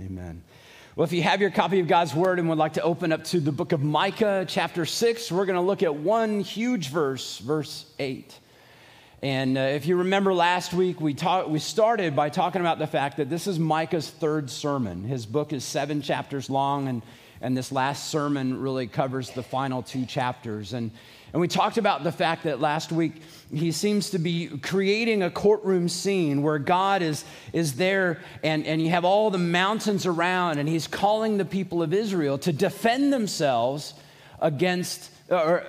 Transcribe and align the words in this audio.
Amen. 0.00 0.42
Well, 0.96 1.04
if 1.04 1.12
you 1.12 1.22
have 1.22 1.42
your 1.42 1.50
copy 1.50 1.78
of 1.80 1.86
God's 1.86 2.14
Word 2.14 2.38
and 2.38 2.48
would 2.48 2.56
like 2.56 2.74
to 2.74 2.82
open 2.82 3.12
up 3.12 3.24
to 3.24 3.40
the 3.40 3.52
book 3.52 3.72
of 3.72 3.82
Micah, 3.82 4.46
chapter 4.48 4.86
6, 4.86 5.30
we're 5.30 5.44
going 5.44 5.56
to 5.56 5.62
look 5.62 5.82
at 5.82 5.94
one 5.94 6.40
huge 6.40 6.88
verse, 6.88 7.36
verse 7.38 7.84
8. 7.98 8.38
And 9.22 9.58
uh, 9.58 9.60
if 9.60 9.84
you 9.84 9.96
remember 9.96 10.32
last 10.32 10.72
week, 10.72 11.02
we, 11.02 11.12
talk, 11.12 11.48
we 11.48 11.58
started 11.58 12.16
by 12.16 12.30
talking 12.30 12.62
about 12.62 12.78
the 12.78 12.86
fact 12.86 13.18
that 13.18 13.28
this 13.28 13.46
is 13.46 13.58
Micah's 13.58 14.08
third 14.08 14.48
sermon. 14.48 15.04
His 15.04 15.26
book 15.26 15.52
is 15.52 15.64
seven 15.64 16.00
chapters 16.00 16.48
long, 16.48 16.88
and, 16.88 17.02
and 17.42 17.54
this 17.54 17.70
last 17.70 18.08
sermon 18.08 18.58
really 18.58 18.86
covers 18.86 19.30
the 19.32 19.42
final 19.42 19.82
two 19.82 20.06
chapters. 20.06 20.72
And 20.72 20.92
and 21.32 21.40
we 21.40 21.48
talked 21.48 21.78
about 21.78 22.02
the 22.02 22.12
fact 22.12 22.44
that 22.44 22.60
last 22.60 22.90
week 22.90 23.22
he 23.52 23.72
seems 23.72 24.10
to 24.10 24.18
be 24.18 24.48
creating 24.58 25.22
a 25.22 25.30
courtroom 25.30 25.88
scene 25.88 26.42
where 26.42 26.58
God 26.58 27.02
is, 27.02 27.24
is 27.52 27.74
there 27.74 28.20
and, 28.42 28.66
and 28.66 28.82
you 28.82 28.90
have 28.90 29.04
all 29.04 29.30
the 29.30 29.38
mountains 29.38 30.06
around, 30.06 30.58
and 30.58 30.68
he's 30.68 30.86
calling 30.86 31.38
the 31.38 31.44
people 31.44 31.82
of 31.82 31.92
Israel 31.92 32.38
to 32.38 32.52
defend 32.52 33.12
themselves 33.12 33.94
against 34.40 35.10
or 35.30 35.64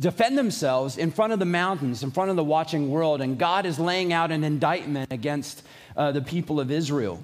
defend 0.00 0.36
themselves 0.36 0.98
in 0.98 1.12
front 1.12 1.32
of 1.32 1.38
the 1.38 1.44
mountains, 1.44 2.02
in 2.02 2.10
front 2.10 2.30
of 2.30 2.36
the 2.36 2.42
watching 2.42 2.90
world. 2.90 3.20
And 3.20 3.38
God 3.38 3.64
is 3.64 3.78
laying 3.78 4.12
out 4.12 4.32
an 4.32 4.42
indictment 4.42 5.12
against 5.12 5.62
uh, 5.96 6.10
the 6.10 6.20
people 6.20 6.58
of 6.58 6.72
Israel. 6.72 7.22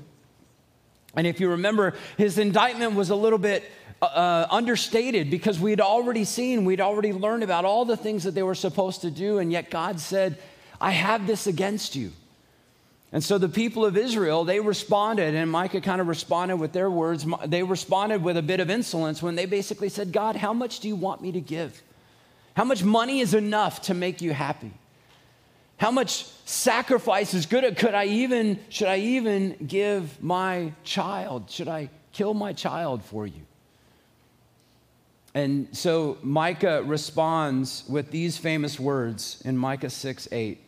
And 1.17 1.27
if 1.27 1.41
you 1.41 1.51
remember, 1.51 1.95
his 2.17 2.39
indictment 2.39 2.95
was 2.95 3.11
a 3.11 3.17
little 3.17 3.39
bit 3.39 3.65
uh, 4.05 4.47
understated 4.51 5.31
because 5.31 5.59
we'd 5.59 5.81
already 5.81 6.25
seen, 6.25 6.65
we'd 6.65 6.81
already 6.81 7.13
learned 7.13 7.43
about 7.43 7.65
all 7.65 7.85
the 7.85 7.97
things 7.97 8.25
that 8.25 8.33
they 8.35 8.43
were 8.43 8.55
supposed 8.55 9.03
to 9.03 9.11
do, 9.11 9.39
and 9.39 9.53
yet 9.53 9.71
God 9.71 10.01
said, 10.01 10.39
I 10.81 10.91
have 10.91 11.27
this 11.27 11.47
against 11.47 11.97
you. 11.97 12.13
And 13.13 13.23
so 13.23 13.39
the 13.39 13.49
people 13.49 13.85
of 13.85 13.97
Israel, 13.97 14.45
they 14.45 14.59
responded, 14.59 15.37
and 15.37 15.49
Micah 15.51 15.81
kind 15.81 16.01
of 16.01 16.09
responded 16.09 16.57
with 16.57 16.73
their 16.73 16.91
words. 16.91 17.25
They 17.47 17.63
responded 17.63 18.23
with 18.25 18.37
a 18.37 18.43
bit 18.43 18.59
of 18.59 18.71
insolence 18.71 19.23
when 19.23 19.37
they 19.37 19.47
basically 19.47 19.89
said, 19.89 20.13
God, 20.13 20.35
how 20.35 20.53
much 20.53 20.81
do 20.81 20.89
you 20.89 20.97
want 20.97 21.23
me 21.23 21.31
to 21.33 21.41
give? 21.41 21.81
How 22.57 22.65
much 22.65 22.83
money 22.83 23.21
is 23.21 23.33
enough 23.33 23.83
to 23.83 23.95
make 23.95 24.21
you 24.21 24.33
happy? 24.33 24.73
How 25.77 25.93
much 25.93 26.25
sacrifice 26.45 27.35
is 27.35 27.47
good? 27.47 27.77
Could 27.77 27.95
I 27.95 28.07
even, 28.07 28.59
should 28.69 28.89
I 28.89 28.99
even 28.99 29.57
give 29.65 30.23
my 30.23 30.73
child? 30.83 31.51
Should 31.51 31.69
I 31.69 31.91
kill 32.13 32.35
my 32.35 32.53
child 32.53 33.05
for 33.05 33.27
you? 33.27 33.43
And 35.35 35.77
so 35.77 36.17
Micah 36.23 36.83
responds 36.85 37.85
with 37.89 38.13
these 38.13 38.39
famous 38.39 38.79
words 38.79 39.43
in 39.45 39.59
Micah 39.59 39.91
6 39.91 40.29
8. 40.31 40.61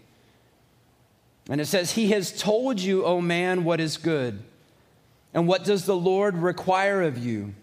And 1.49 1.61
it 1.61 1.67
says, 1.67 1.93
He 1.93 2.11
has 2.11 2.37
told 2.37 2.81
you, 2.81 3.05
O 3.05 3.21
man, 3.21 3.63
what 3.63 3.81
is 3.81 3.97
good. 3.97 4.43
And 5.33 5.47
what 5.47 5.65
does 5.65 5.85
the 5.85 5.97
Lord 5.97 6.37
require 6.37 7.03
of 7.03 7.17
you? 7.17 7.55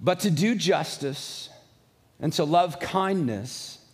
But 0.00 0.20
to 0.20 0.30
do 0.30 0.54
justice 0.54 1.50
and 2.20 2.32
to 2.34 2.44
love 2.44 2.80
kindness 2.80 3.84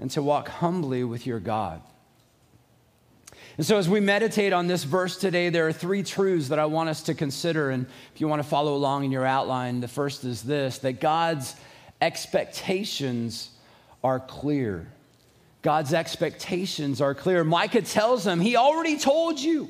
and 0.00 0.10
to 0.12 0.22
walk 0.22 0.48
humbly 0.48 1.04
with 1.04 1.26
your 1.26 1.38
God. 1.38 1.82
And 3.58 3.66
so, 3.66 3.76
as 3.76 3.88
we 3.88 4.00
meditate 4.00 4.52
on 4.52 4.68
this 4.68 4.84
verse 4.84 5.16
today, 5.16 5.50
there 5.50 5.66
are 5.66 5.72
three 5.72 6.02
truths 6.02 6.48
that 6.48 6.58
I 6.60 6.66
want 6.66 6.88
us 6.88 7.02
to 7.02 7.14
consider. 7.14 7.70
And 7.70 7.86
if 8.14 8.20
you 8.20 8.28
want 8.28 8.40
to 8.40 8.48
follow 8.48 8.74
along 8.74 9.04
in 9.04 9.12
your 9.12 9.26
outline, 9.26 9.80
the 9.80 9.88
first 9.88 10.24
is 10.24 10.42
this 10.42 10.78
that 10.78 11.00
God's 11.00 11.56
expectations 12.00 13.50
are 14.02 14.20
clear. 14.20 14.86
God's 15.60 15.92
expectations 15.92 17.00
are 17.00 17.14
clear. 17.14 17.42
Micah 17.42 17.82
tells 17.82 18.24
them, 18.24 18.40
He 18.40 18.56
already 18.56 18.96
told 18.96 19.40
you. 19.40 19.68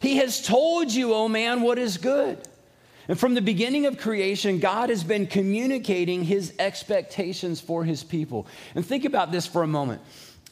He 0.00 0.18
has 0.18 0.44
told 0.44 0.92
you, 0.92 1.14
oh 1.14 1.28
man, 1.28 1.62
what 1.62 1.78
is 1.78 1.98
good. 1.98 2.38
And 3.08 3.18
from 3.18 3.34
the 3.34 3.40
beginning 3.40 3.86
of 3.86 3.98
creation, 3.98 4.58
God 4.58 4.90
has 4.90 5.02
been 5.02 5.26
communicating 5.26 6.24
his 6.24 6.52
expectations 6.58 7.60
for 7.60 7.84
his 7.84 8.04
people. 8.04 8.46
And 8.74 8.84
think 8.84 9.04
about 9.06 9.32
this 9.32 9.46
for 9.46 9.62
a 9.62 9.66
moment. 9.66 10.02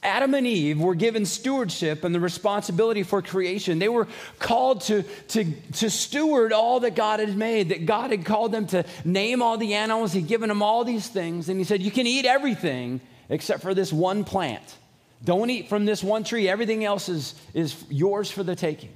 Adam 0.02 0.34
and 0.34 0.46
Eve 0.46 0.80
were 0.80 0.94
given 0.94 1.26
stewardship 1.26 2.04
and 2.04 2.14
the 2.14 2.20
responsibility 2.20 3.02
for 3.02 3.22
creation. 3.22 3.78
They 3.78 3.88
were 3.88 4.06
called 4.38 4.82
to, 4.82 5.02
to, 5.02 5.52
to 5.74 5.90
steward 5.90 6.52
all 6.52 6.80
that 6.80 6.94
God 6.94 7.20
had 7.20 7.36
made, 7.36 7.70
that 7.70 7.86
God 7.86 8.10
had 8.10 8.24
called 8.24 8.52
them 8.52 8.66
to 8.68 8.84
name 9.04 9.42
all 9.42 9.56
the 9.58 9.74
animals. 9.74 10.12
He'd 10.12 10.28
given 10.28 10.48
them 10.48 10.62
all 10.62 10.84
these 10.84 11.08
things. 11.08 11.48
And 11.48 11.58
He 11.58 11.64
said, 11.64 11.82
You 11.82 11.90
can 11.90 12.06
eat 12.06 12.24
everything 12.24 13.00
except 13.28 13.62
for 13.62 13.74
this 13.74 13.92
one 13.92 14.24
plant. 14.24 14.76
Don't 15.24 15.50
eat 15.50 15.68
from 15.68 15.86
this 15.86 16.04
one 16.04 16.24
tree. 16.24 16.48
Everything 16.48 16.84
else 16.84 17.08
is, 17.08 17.34
is 17.54 17.82
yours 17.88 18.30
for 18.30 18.42
the 18.42 18.54
taking. 18.54 18.92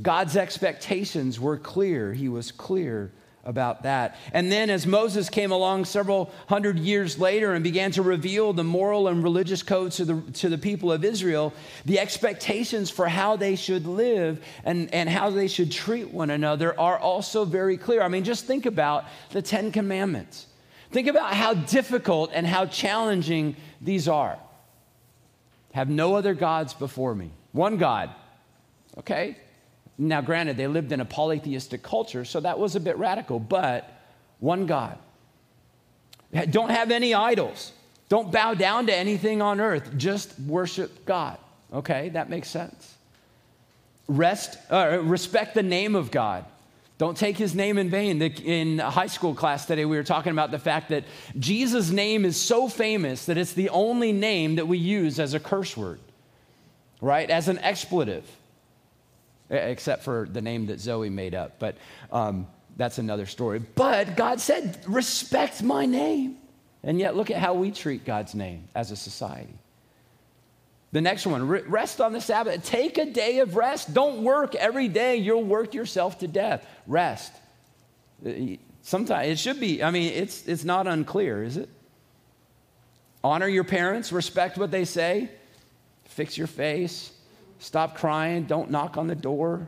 God's 0.00 0.36
expectations 0.36 1.38
were 1.38 1.58
clear. 1.58 2.12
He 2.12 2.28
was 2.28 2.50
clear 2.50 3.12
about 3.44 3.82
that. 3.82 4.16
And 4.32 4.50
then, 4.50 4.70
as 4.70 4.86
Moses 4.86 5.28
came 5.28 5.52
along 5.52 5.84
several 5.84 6.32
hundred 6.48 6.78
years 6.78 7.18
later 7.18 7.54
and 7.54 7.62
began 7.62 7.90
to 7.92 8.02
reveal 8.02 8.52
the 8.52 8.64
moral 8.64 9.08
and 9.08 9.22
religious 9.22 9.62
codes 9.62 9.96
to 9.96 10.04
the, 10.04 10.32
to 10.32 10.48
the 10.48 10.58
people 10.58 10.90
of 10.90 11.04
Israel, 11.04 11.52
the 11.84 11.98
expectations 11.98 12.90
for 12.90 13.06
how 13.06 13.36
they 13.36 13.56
should 13.56 13.86
live 13.86 14.42
and, 14.64 14.92
and 14.94 15.08
how 15.08 15.30
they 15.30 15.48
should 15.48 15.70
treat 15.70 16.10
one 16.10 16.30
another 16.30 16.78
are 16.78 16.98
also 16.98 17.44
very 17.44 17.76
clear. 17.76 18.02
I 18.02 18.08
mean, 18.08 18.24
just 18.24 18.46
think 18.46 18.66
about 18.66 19.04
the 19.30 19.42
Ten 19.42 19.72
Commandments. 19.72 20.46
Think 20.90 21.08
about 21.08 21.34
how 21.34 21.54
difficult 21.54 22.30
and 22.32 22.46
how 22.46 22.66
challenging 22.66 23.56
these 23.80 24.08
are. 24.08 24.38
Have 25.72 25.88
no 25.88 26.14
other 26.14 26.34
gods 26.34 26.72
before 26.72 27.14
me. 27.14 27.32
One 27.50 27.78
God. 27.78 28.10
Okay? 28.98 29.36
Now, 29.96 30.20
granted, 30.20 30.56
they 30.56 30.66
lived 30.66 30.92
in 30.92 31.00
a 31.00 31.04
polytheistic 31.04 31.82
culture, 31.82 32.24
so 32.24 32.40
that 32.40 32.58
was 32.58 32.74
a 32.74 32.80
bit 32.80 32.98
radical, 32.98 33.38
but 33.38 33.90
one 34.40 34.66
God. 34.66 34.98
Don't 36.50 36.70
have 36.70 36.90
any 36.90 37.14
idols. 37.14 37.72
Don't 38.08 38.32
bow 38.32 38.54
down 38.54 38.86
to 38.86 38.94
anything 38.94 39.40
on 39.40 39.60
earth. 39.60 39.96
Just 39.96 40.38
worship 40.40 41.06
God. 41.06 41.38
Okay, 41.72 42.08
that 42.10 42.28
makes 42.28 42.48
sense. 42.48 42.94
Rest, 44.08 44.58
uh, 44.70 44.98
respect 45.02 45.54
the 45.54 45.62
name 45.62 45.94
of 45.94 46.10
God. 46.10 46.44
Don't 46.98 47.16
take 47.16 47.36
his 47.36 47.54
name 47.54 47.78
in 47.78 47.90
vain. 47.90 48.20
In 48.22 48.78
high 48.78 49.06
school 49.06 49.34
class 49.34 49.66
today, 49.66 49.84
we 49.84 49.96
were 49.96 50.04
talking 50.04 50.32
about 50.32 50.50
the 50.50 50.58
fact 50.58 50.90
that 50.90 51.04
Jesus' 51.38 51.90
name 51.90 52.24
is 52.24 52.40
so 52.40 52.68
famous 52.68 53.26
that 53.26 53.36
it's 53.36 53.52
the 53.52 53.68
only 53.70 54.12
name 54.12 54.56
that 54.56 54.68
we 54.68 54.78
use 54.78 55.18
as 55.18 55.34
a 55.34 55.40
curse 55.40 55.76
word, 55.76 55.98
right? 57.00 57.28
As 57.30 57.48
an 57.48 57.58
expletive 57.58 58.24
except 59.50 60.02
for 60.02 60.28
the 60.30 60.40
name 60.40 60.66
that 60.66 60.80
Zoe 60.80 61.10
made 61.10 61.34
up. 61.34 61.58
But 61.58 61.76
um, 62.10 62.46
that's 62.76 62.98
another 62.98 63.26
story. 63.26 63.58
But 63.58 64.16
God 64.16 64.40
said, 64.40 64.78
respect 64.86 65.62
my 65.62 65.86
name. 65.86 66.38
And 66.82 66.98
yet, 66.98 67.16
look 67.16 67.30
at 67.30 67.38
how 67.38 67.54
we 67.54 67.70
treat 67.70 68.04
God's 68.04 68.34
name 68.34 68.68
as 68.74 68.90
a 68.90 68.96
society. 68.96 69.54
The 70.92 71.00
next 71.00 71.26
one, 71.26 71.48
rest 71.48 72.00
on 72.00 72.12
the 72.12 72.20
Sabbath. 72.20 72.64
Take 72.64 72.98
a 72.98 73.06
day 73.06 73.40
of 73.40 73.56
rest. 73.56 73.92
Don't 73.94 74.22
work 74.22 74.54
every 74.54 74.86
day. 74.88 75.16
You'll 75.16 75.42
work 75.42 75.74
yourself 75.74 76.18
to 76.20 76.28
death. 76.28 76.64
Rest. 76.86 77.32
Sometimes 78.82 79.28
it 79.28 79.38
should 79.38 79.58
be, 79.58 79.82
I 79.82 79.90
mean, 79.90 80.12
it's, 80.12 80.46
it's 80.46 80.62
not 80.62 80.86
unclear, 80.86 81.42
is 81.42 81.56
it? 81.56 81.68
Honor 83.24 83.48
your 83.48 83.64
parents, 83.64 84.12
respect 84.12 84.58
what 84.58 84.70
they 84.70 84.84
say, 84.84 85.30
fix 86.04 86.36
your 86.36 86.46
face, 86.46 87.10
Stop 87.58 87.96
crying. 87.96 88.44
Don't 88.44 88.70
knock 88.70 88.96
on 88.96 89.06
the 89.06 89.14
door. 89.14 89.66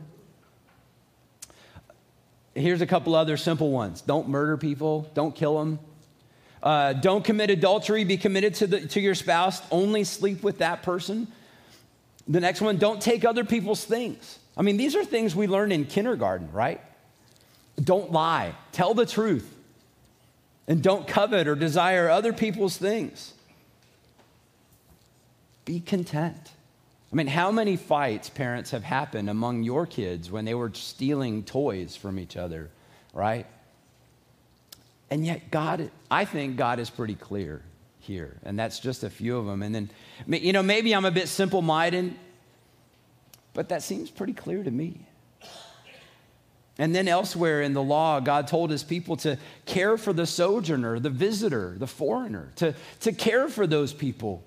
Here's 2.57 2.81
a 2.81 2.87
couple 2.87 3.13
other 3.13 3.37
simple 3.37 3.71
ones 3.71 4.01
don't 4.01 4.29
murder 4.29 4.57
people, 4.57 5.09
don't 5.13 5.35
kill 5.35 5.59
them. 5.59 5.79
Uh, 6.63 6.93
don't 6.93 7.23
commit 7.23 7.51
adultery, 7.51 8.03
be 8.03 8.17
committed 8.17 8.55
to, 8.55 8.67
the, 8.67 8.87
to 8.87 8.99
your 8.99 9.13
spouse, 9.13 9.61
only 9.71 10.03
sleep 10.03 10.43
with 10.43 10.57
that 10.57 10.81
person. 10.81 11.27
The 12.27 12.39
next 12.39 12.61
one, 12.61 12.77
don't 12.77 12.99
take 12.99 13.23
other 13.23 13.45
people's 13.45 13.85
things. 13.85 14.39
I 14.57 14.63
mean, 14.63 14.75
these 14.75 14.95
are 14.95 15.05
things 15.05 15.35
we 15.35 15.45
learn 15.45 15.71
in 15.71 15.85
kindergarten, 15.85 16.51
right? 16.51 16.81
Don't 17.81 18.11
lie, 18.11 18.55
tell 18.71 18.95
the 18.95 19.05
truth, 19.05 19.53
and 20.67 20.81
don't 20.81 21.07
covet 21.07 21.47
or 21.47 21.55
desire 21.55 22.09
other 22.09 22.33
people's 22.33 22.75
things. 22.75 23.33
Be 25.63 25.79
content. 25.79 26.51
I 27.11 27.15
mean, 27.15 27.27
how 27.27 27.51
many 27.51 27.77
fights, 27.77 28.29
parents, 28.29 28.71
have 28.71 28.83
happened 28.83 29.29
among 29.29 29.63
your 29.63 29.85
kids 29.85 30.29
when 30.29 30.43
they 30.43 30.53
were 30.53 30.71
stealing 30.73 31.43
toys 31.43 31.95
from 31.95 32.19
each 32.19 32.35
other, 32.35 32.69
right? 33.13 33.45
And 35.09 35.25
yet, 35.25 35.49
God, 35.49 35.89
I 36.11 36.25
think 36.25 36.57
God 36.57 36.79
is 36.79 36.89
pretty 36.89 37.15
clear 37.15 37.61
here, 37.99 38.37
and 38.43 38.59
that's 38.59 38.79
just 38.79 39.03
a 39.03 39.09
few 39.09 39.37
of 39.37 39.45
them. 39.45 39.63
And 39.63 39.73
then, 39.73 39.89
you 40.27 40.51
know, 40.51 40.63
maybe 40.63 40.93
I'm 40.93 41.05
a 41.05 41.11
bit 41.11 41.29
simple 41.29 41.61
minded, 41.61 42.13
but 43.53 43.69
that 43.69 43.83
seems 43.83 44.09
pretty 44.09 44.33
clear 44.33 44.61
to 44.61 44.71
me. 44.71 45.05
And 46.77 46.93
then 46.93 47.07
elsewhere 47.07 47.61
in 47.61 47.73
the 47.73 47.81
law, 47.81 48.19
God 48.19 48.47
told 48.47 48.69
his 48.69 48.83
people 48.83 49.15
to 49.17 49.39
care 49.65 49.97
for 49.97 50.13
the 50.13 50.27
sojourner, 50.27 50.99
the 50.99 51.09
visitor, 51.09 51.75
the 51.77 51.87
foreigner, 51.87 52.51
to, 52.57 52.75
to 52.99 53.13
care 53.13 53.49
for 53.49 53.65
those 53.65 53.93
people. 53.93 54.43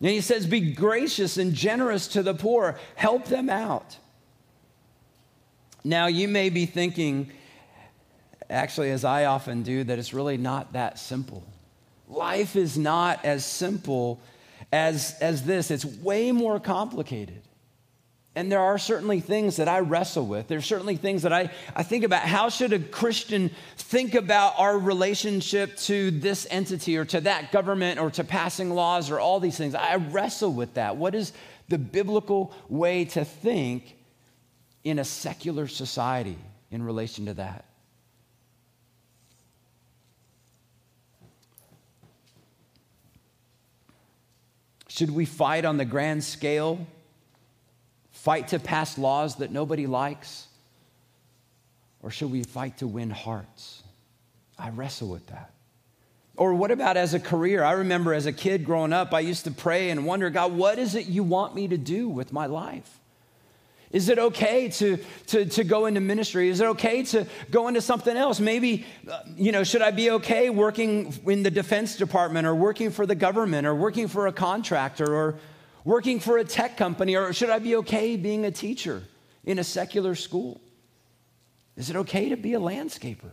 And 0.00 0.10
he 0.10 0.20
says, 0.20 0.46
Be 0.46 0.72
gracious 0.72 1.36
and 1.36 1.54
generous 1.54 2.08
to 2.08 2.22
the 2.22 2.34
poor, 2.34 2.78
help 2.94 3.26
them 3.26 3.48
out. 3.48 3.96
Now, 5.84 6.06
you 6.06 6.28
may 6.28 6.50
be 6.50 6.66
thinking, 6.66 7.30
actually, 8.50 8.90
as 8.90 9.04
I 9.04 9.26
often 9.26 9.62
do, 9.62 9.84
that 9.84 9.98
it's 9.98 10.12
really 10.12 10.36
not 10.36 10.72
that 10.72 10.98
simple. 10.98 11.44
Life 12.08 12.56
is 12.56 12.76
not 12.76 13.24
as 13.24 13.44
simple 13.44 14.20
as, 14.72 15.16
as 15.20 15.44
this, 15.44 15.70
it's 15.70 15.84
way 15.84 16.32
more 16.32 16.58
complicated. 16.58 17.42
And 18.36 18.52
there 18.52 18.60
are 18.60 18.76
certainly 18.76 19.20
things 19.20 19.56
that 19.56 19.66
I 19.66 19.80
wrestle 19.80 20.26
with. 20.26 20.46
There's 20.46 20.66
certainly 20.66 20.96
things 20.96 21.22
that 21.22 21.32
I, 21.32 21.50
I 21.74 21.82
think 21.82 22.04
about. 22.04 22.20
How 22.20 22.50
should 22.50 22.74
a 22.74 22.78
Christian 22.78 23.50
think 23.78 24.14
about 24.14 24.52
our 24.58 24.78
relationship 24.78 25.74
to 25.78 26.10
this 26.10 26.46
entity 26.50 26.98
or 26.98 27.06
to 27.06 27.22
that 27.22 27.50
government 27.50 27.98
or 27.98 28.10
to 28.10 28.24
passing 28.24 28.74
laws 28.74 29.10
or 29.10 29.18
all 29.18 29.40
these 29.40 29.56
things? 29.56 29.74
I 29.74 29.96
wrestle 29.96 30.52
with 30.52 30.74
that. 30.74 30.98
What 30.98 31.14
is 31.14 31.32
the 31.70 31.78
biblical 31.78 32.52
way 32.68 33.06
to 33.06 33.24
think 33.24 33.96
in 34.84 34.98
a 34.98 35.04
secular 35.04 35.66
society 35.66 36.36
in 36.70 36.82
relation 36.82 37.24
to 37.26 37.34
that? 37.34 37.64
Should 44.88 45.10
we 45.10 45.24
fight 45.24 45.64
on 45.64 45.78
the 45.78 45.86
grand 45.86 46.22
scale 46.22 46.86
Fight 48.26 48.48
to 48.48 48.58
pass 48.58 48.98
laws 48.98 49.36
that 49.36 49.52
nobody 49.52 49.86
likes? 49.86 50.48
Or 52.02 52.10
should 52.10 52.32
we 52.32 52.42
fight 52.42 52.78
to 52.78 52.86
win 52.88 53.08
hearts? 53.08 53.84
I 54.58 54.70
wrestle 54.70 55.06
with 55.06 55.28
that. 55.28 55.52
Or 56.36 56.52
what 56.52 56.72
about 56.72 56.96
as 56.96 57.14
a 57.14 57.20
career? 57.20 57.62
I 57.62 57.74
remember 57.74 58.12
as 58.12 58.26
a 58.26 58.32
kid 58.32 58.64
growing 58.64 58.92
up, 58.92 59.14
I 59.14 59.20
used 59.20 59.44
to 59.44 59.52
pray 59.52 59.90
and 59.90 60.04
wonder, 60.04 60.28
God, 60.28 60.52
what 60.54 60.80
is 60.80 60.96
it 60.96 61.06
you 61.06 61.22
want 61.22 61.54
me 61.54 61.68
to 61.68 61.76
do 61.76 62.08
with 62.08 62.32
my 62.32 62.46
life? 62.46 62.98
Is 63.92 64.08
it 64.08 64.18
okay 64.18 64.70
to, 64.70 64.98
to, 65.28 65.46
to 65.46 65.62
go 65.62 65.86
into 65.86 66.00
ministry? 66.00 66.48
Is 66.48 66.58
it 66.58 66.66
okay 66.66 67.04
to 67.04 67.28
go 67.52 67.68
into 67.68 67.80
something 67.80 68.16
else? 68.16 68.40
Maybe, 68.40 68.86
uh, 69.08 69.20
you 69.36 69.52
know, 69.52 69.62
should 69.62 69.82
I 69.82 69.92
be 69.92 70.10
okay 70.10 70.50
working 70.50 71.14
in 71.28 71.44
the 71.44 71.50
defense 71.52 71.94
department 71.96 72.44
or 72.44 72.56
working 72.56 72.90
for 72.90 73.06
the 73.06 73.14
government 73.14 73.68
or 73.68 73.74
working 73.76 74.08
for 74.08 74.26
a 74.26 74.32
contractor 74.32 75.14
or 75.14 75.36
working 75.86 76.18
for 76.18 76.36
a 76.36 76.44
tech 76.44 76.76
company, 76.76 77.14
or 77.14 77.32
should 77.32 77.48
I 77.48 77.60
be 77.60 77.76
okay 77.76 78.16
being 78.16 78.44
a 78.44 78.50
teacher 78.50 79.04
in 79.44 79.60
a 79.60 79.64
secular 79.64 80.16
school? 80.16 80.60
Is 81.76 81.90
it 81.90 81.96
okay 81.96 82.30
to 82.30 82.36
be 82.36 82.54
a 82.54 82.60
landscaper? 82.60 83.30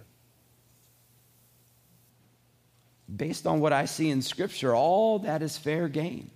Based 3.13 3.47
on 3.47 3.59
what 3.59 3.73
I 3.73 3.85
see 3.85 4.11
in 4.11 4.21
Scripture, 4.21 4.75
all 4.75 5.19
that 5.19 5.41
is 5.41 5.57
fair 5.57 5.87
game. 5.89 6.29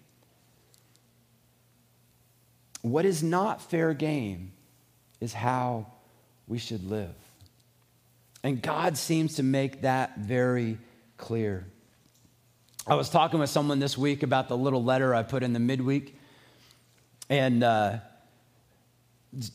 What 2.82 3.06
is 3.06 3.22
not 3.22 3.62
fair 3.62 3.94
game 3.94 4.54
is 5.22 5.34
how 5.34 5.86
we 6.48 6.58
should 6.58 6.84
live. 6.90 7.14
And 8.44 8.60
God 8.60 8.98
seems 8.98 9.36
to 9.36 9.44
make 9.44 9.82
that 9.82 10.18
very 10.18 10.80
clear. 11.18 11.68
I 12.90 12.96
was 12.96 13.10
talking 13.10 13.42
with 13.42 13.50
someone 13.50 13.80
this 13.80 13.98
week 13.98 14.24
about 14.24 14.48
the 14.48 14.56
little 14.56 14.82
letter 14.82 15.14
I 15.14 15.22
put 15.22 15.44
in 15.44 15.52
the 15.52 15.60
midweek, 15.60 16.18
and 17.30 17.62
uh, 17.62 17.98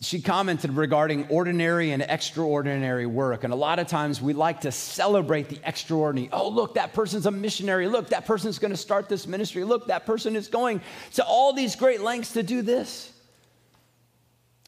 she 0.02 0.20
commented 0.20 0.72
regarding 0.72 1.28
ordinary 1.28 1.92
and 1.92 2.02
extraordinary 2.02 3.06
work. 3.06 3.44
And 3.44 3.50
a 3.50 3.56
lot 3.56 3.78
of 3.78 3.86
times 3.86 4.20
we 4.20 4.34
like 4.34 4.60
to 4.60 4.70
celebrate 4.70 5.48
the 5.48 5.58
extraordinary. 5.64 6.28
Oh, 6.30 6.50
look, 6.50 6.74
that 6.74 6.92
person's 6.92 7.24
a 7.24 7.30
missionary. 7.30 7.88
Look, 7.88 8.10
that 8.10 8.26
person's 8.26 8.58
going 8.58 8.70
to 8.70 8.76
start 8.76 9.08
this 9.08 9.26
ministry. 9.26 9.64
Look, 9.64 9.86
that 9.86 10.04
person 10.04 10.36
is 10.36 10.48
going 10.48 10.82
to 11.14 11.24
all 11.24 11.54
these 11.54 11.74
great 11.74 12.02
lengths 12.02 12.34
to 12.34 12.42
do 12.42 12.60
this. 12.60 13.10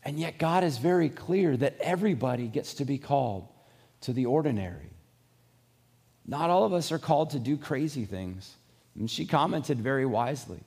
And 0.05 0.19
yet, 0.19 0.39
God 0.39 0.65
is 0.65 0.79
very 0.79 1.11
clear 1.11 1.55
that 1.55 1.77
everybody 1.83 2.49
gets 2.49 2.73
to 2.75 2.87
be 2.87 2.97
called 2.97 3.47
to 4.03 4.15
the 4.15 4.25
ordinary. 4.25 4.94
Not 6.27 6.51
all 6.51 6.65
of 6.65 6.73
us 6.73 6.91
are 6.93 6.99
called 6.99 7.31
to 7.31 7.39
do 7.39 7.57
crazy 7.57 8.05
things. 8.05 8.55
And 8.99 9.11
she 9.11 9.27
commented 9.27 9.81
very 9.81 10.07
wisely. 10.07 10.61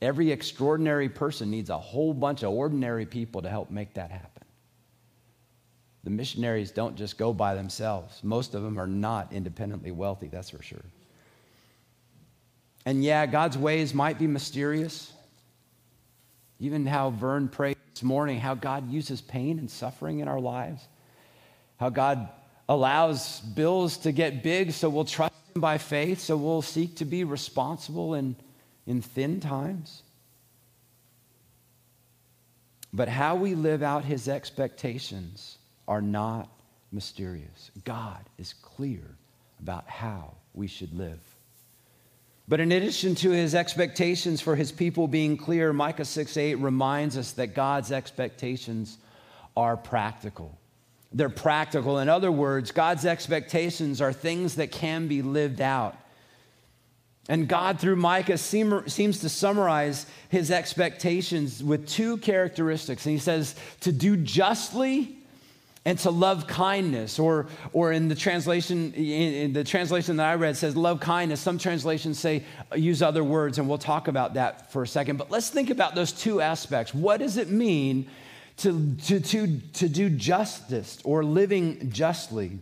Every 0.00 0.30
extraordinary 0.30 1.08
person 1.08 1.50
needs 1.50 1.70
a 1.70 1.78
whole 1.78 2.14
bunch 2.14 2.42
of 2.42 2.52
ordinary 2.52 3.04
people 3.04 3.42
to 3.42 3.48
help 3.48 3.70
make 3.70 3.94
that 3.94 4.10
happen. 4.10 4.44
The 6.04 6.10
missionaries 6.10 6.70
don't 6.70 6.96
just 6.96 7.18
go 7.18 7.32
by 7.32 7.54
themselves. 7.54 8.22
Most 8.22 8.54
of 8.54 8.62
them 8.62 8.78
are 8.78 8.86
not 8.86 9.32
independently 9.32 9.90
wealthy, 9.90 10.28
that's 10.28 10.50
for 10.50 10.62
sure. 10.62 10.84
And 12.86 13.04
yeah, 13.04 13.26
God's 13.26 13.58
ways 13.58 13.92
might 13.92 14.18
be 14.18 14.26
mysterious. 14.26 15.12
Even 16.60 16.86
how 16.86 17.10
Vern 17.10 17.48
prayed 17.48 17.76
this 17.92 18.02
morning, 18.02 18.38
how 18.38 18.54
God 18.54 18.90
uses 18.90 19.20
pain 19.20 19.58
and 19.58 19.70
suffering 19.70 20.20
in 20.20 20.28
our 20.28 20.40
lives, 20.40 20.86
how 21.76 21.90
God 21.90 22.28
allows 22.68 23.40
bills 23.40 23.98
to 23.98 24.12
get 24.12 24.42
big 24.42 24.72
so 24.72 24.88
we'll 24.88 25.04
trust 25.04 25.34
Him 25.54 25.60
by 25.60 25.78
faith, 25.78 26.20
so 26.20 26.36
we'll 26.36 26.62
seek 26.62 26.96
to 26.96 27.04
be 27.04 27.24
responsible 27.24 28.14
in, 28.14 28.36
in 28.86 29.00
thin 29.00 29.40
times. 29.40 30.02
But 32.92 33.08
how 33.08 33.36
we 33.36 33.54
live 33.54 33.82
out 33.82 34.04
His 34.04 34.28
expectations 34.28 35.58
are 35.86 36.02
not 36.02 36.48
mysterious. 36.92 37.70
God 37.84 38.24
is 38.38 38.52
clear 38.52 39.02
about 39.60 39.88
how 39.88 40.34
we 40.54 40.66
should 40.66 40.94
live. 40.96 41.20
But 42.48 42.60
in 42.60 42.72
addition 42.72 43.14
to 43.16 43.30
his 43.30 43.54
expectations 43.54 44.40
for 44.40 44.56
his 44.56 44.72
people 44.72 45.06
being 45.06 45.36
clear, 45.36 45.72
Micah 45.72 46.06
6 46.06 46.36
8 46.36 46.54
reminds 46.56 47.18
us 47.18 47.32
that 47.32 47.54
God's 47.54 47.92
expectations 47.92 48.96
are 49.56 49.76
practical. 49.76 50.57
They're 51.12 51.30
practical. 51.30 51.98
In 51.98 52.08
other 52.08 52.30
words, 52.30 52.70
God's 52.70 53.06
expectations 53.06 54.00
are 54.00 54.12
things 54.12 54.56
that 54.56 54.70
can 54.70 55.08
be 55.08 55.22
lived 55.22 55.60
out. 55.60 55.96
And 57.30 57.46
God, 57.46 57.78
through 57.78 57.96
Micah, 57.96 58.38
seem, 58.38 58.88
seems 58.88 59.20
to 59.20 59.28
summarize 59.28 60.06
his 60.30 60.50
expectations 60.50 61.62
with 61.62 61.86
two 61.86 62.16
characteristics. 62.18 63.04
And 63.04 63.12
he 63.12 63.18
says 63.18 63.54
to 63.80 63.92
do 63.92 64.16
justly 64.16 65.14
and 65.84 65.98
to 66.00 66.10
love 66.10 66.46
kindness. 66.46 67.18
Or, 67.18 67.46
or 67.72 67.92
in 67.92 68.08
the 68.08 68.14
translation, 68.14 68.92
in 68.94 69.52
the 69.52 69.64
translation 69.64 70.16
that 70.16 70.26
I 70.26 70.34
read 70.34 70.56
says 70.56 70.74
love 70.76 71.00
kindness. 71.00 71.40
Some 71.40 71.58
translations 71.58 72.18
say 72.18 72.44
uh, 72.72 72.76
use 72.76 73.02
other 73.02 73.24
words, 73.24 73.58
and 73.58 73.68
we'll 73.68 73.78
talk 73.78 74.08
about 74.08 74.34
that 74.34 74.72
for 74.72 74.82
a 74.82 74.88
second. 74.88 75.18
But 75.18 75.30
let's 75.30 75.50
think 75.50 75.68
about 75.70 75.94
those 75.94 76.12
two 76.12 76.40
aspects. 76.40 76.94
What 76.94 77.20
does 77.20 77.36
it 77.36 77.50
mean 77.50 78.08
to, 78.58 78.96
to, 79.06 79.20
to, 79.20 79.60
to 79.74 79.88
do 79.88 80.10
justice 80.10 80.98
or 81.04 81.24
living 81.24 81.90
justly. 81.90 82.58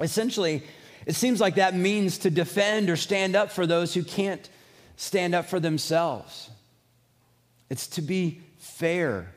Essentially, 0.00 0.62
it 1.06 1.14
seems 1.14 1.40
like 1.40 1.56
that 1.56 1.74
means 1.74 2.18
to 2.18 2.30
defend 2.30 2.90
or 2.90 2.96
stand 2.96 3.36
up 3.36 3.52
for 3.52 3.66
those 3.66 3.94
who 3.94 4.02
can't 4.02 4.48
stand 4.96 5.34
up 5.34 5.46
for 5.46 5.60
themselves. 5.60 6.50
It's 7.70 7.86
to 7.88 8.02
be 8.02 8.40
fair. 8.58 9.32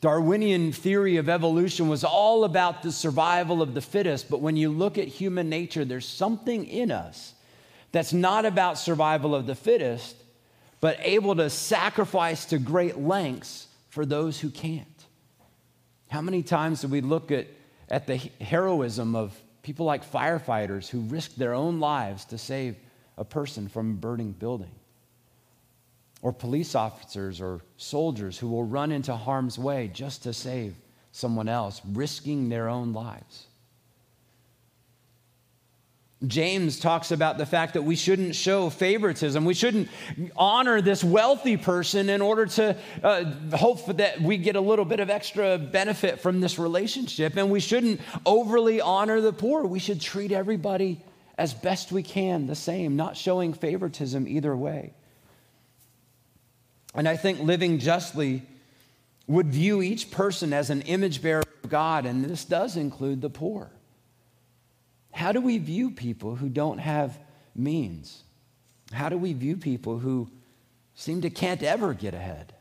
Darwinian 0.00 0.72
theory 0.72 1.16
of 1.16 1.28
evolution 1.28 1.88
was 1.88 2.04
all 2.04 2.44
about 2.44 2.82
the 2.82 2.92
survival 2.92 3.60
of 3.60 3.74
the 3.74 3.82
fittest, 3.82 4.30
but 4.30 4.40
when 4.40 4.56
you 4.56 4.70
look 4.70 4.98
at 4.98 5.08
human 5.08 5.48
nature, 5.48 5.84
there's 5.84 6.06
something 6.06 6.64
in 6.66 6.90
us 6.90 7.34
that's 7.92 8.12
not 8.12 8.46
about 8.46 8.78
survival 8.78 9.34
of 9.34 9.46
the 9.46 9.54
fittest, 9.54 10.14
but 10.80 10.96
able 11.00 11.34
to 11.36 11.50
sacrifice 11.50 12.46
to 12.46 12.58
great 12.58 12.96
lengths 12.96 13.66
for 13.90 14.06
those 14.06 14.40
who 14.40 14.50
can't. 14.50 14.86
How 16.08 16.22
many 16.22 16.42
times 16.42 16.80
do 16.80 16.88
we 16.88 17.00
look 17.00 17.30
at, 17.30 17.46
at 17.88 18.06
the 18.06 18.16
heroism 18.40 19.14
of 19.14 19.38
people 19.62 19.84
like 19.84 20.10
firefighters 20.10 20.88
who 20.88 21.00
risk 21.00 21.34
their 21.34 21.54
own 21.54 21.78
lives 21.80 22.24
to 22.26 22.38
save 22.38 22.76
a 23.18 23.24
person 23.24 23.68
from 23.68 23.90
a 23.90 23.94
burning 23.94 24.32
building? 24.32 24.70
Or 26.22 26.32
police 26.32 26.74
officers 26.74 27.40
or 27.40 27.60
soldiers 27.76 28.38
who 28.38 28.48
will 28.48 28.64
run 28.64 28.92
into 28.92 29.14
harm's 29.14 29.58
way 29.58 29.90
just 29.92 30.22
to 30.22 30.32
save 30.32 30.76
someone 31.12 31.48
else, 31.48 31.80
risking 31.92 32.48
their 32.48 32.68
own 32.68 32.92
lives. 32.92 33.46
James 36.26 36.78
talks 36.78 37.12
about 37.12 37.38
the 37.38 37.46
fact 37.46 37.74
that 37.74 37.82
we 37.82 37.96
shouldn't 37.96 38.34
show 38.34 38.68
favoritism. 38.68 39.46
We 39.46 39.54
shouldn't 39.54 39.88
honor 40.36 40.82
this 40.82 41.02
wealthy 41.02 41.56
person 41.56 42.10
in 42.10 42.20
order 42.20 42.44
to 42.46 42.76
uh, 43.02 43.24
hope 43.56 43.96
that 43.96 44.20
we 44.20 44.36
get 44.36 44.54
a 44.54 44.60
little 44.60 44.84
bit 44.84 45.00
of 45.00 45.08
extra 45.08 45.56
benefit 45.56 46.20
from 46.20 46.40
this 46.40 46.58
relationship. 46.58 47.36
And 47.36 47.50
we 47.50 47.60
shouldn't 47.60 48.02
overly 48.26 48.82
honor 48.82 49.22
the 49.22 49.32
poor. 49.32 49.64
We 49.64 49.78
should 49.78 50.00
treat 50.00 50.30
everybody 50.30 51.02
as 51.38 51.54
best 51.54 51.90
we 51.90 52.02
can 52.02 52.46
the 52.46 52.54
same, 52.54 52.96
not 52.96 53.16
showing 53.16 53.54
favoritism 53.54 54.28
either 54.28 54.54
way. 54.54 54.92
And 56.94 57.08
I 57.08 57.16
think 57.16 57.40
living 57.40 57.78
justly 57.78 58.42
would 59.26 59.46
view 59.46 59.80
each 59.80 60.10
person 60.10 60.52
as 60.52 60.68
an 60.68 60.82
image 60.82 61.22
bearer 61.22 61.44
of 61.64 61.70
God, 61.70 62.04
and 62.04 62.22
this 62.22 62.44
does 62.44 62.76
include 62.76 63.22
the 63.22 63.30
poor. 63.30 63.70
How 65.12 65.32
do 65.32 65.40
we 65.40 65.58
view 65.58 65.90
people 65.90 66.36
who 66.36 66.48
don't 66.48 66.78
have 66.78 67.18
means? 67.54 68.22
How 68.92 69.08
do 69.08 69.18
we 69.18 69.32
view 69.32 69.56
people 69.56 69.98
who 69.98 70.28
seem 70.94 71.20
to 71.22 71.30
can't 71.30 71.62
ever 71.62 71.94
get 71.94 72.14
ahead? 72.14 72.52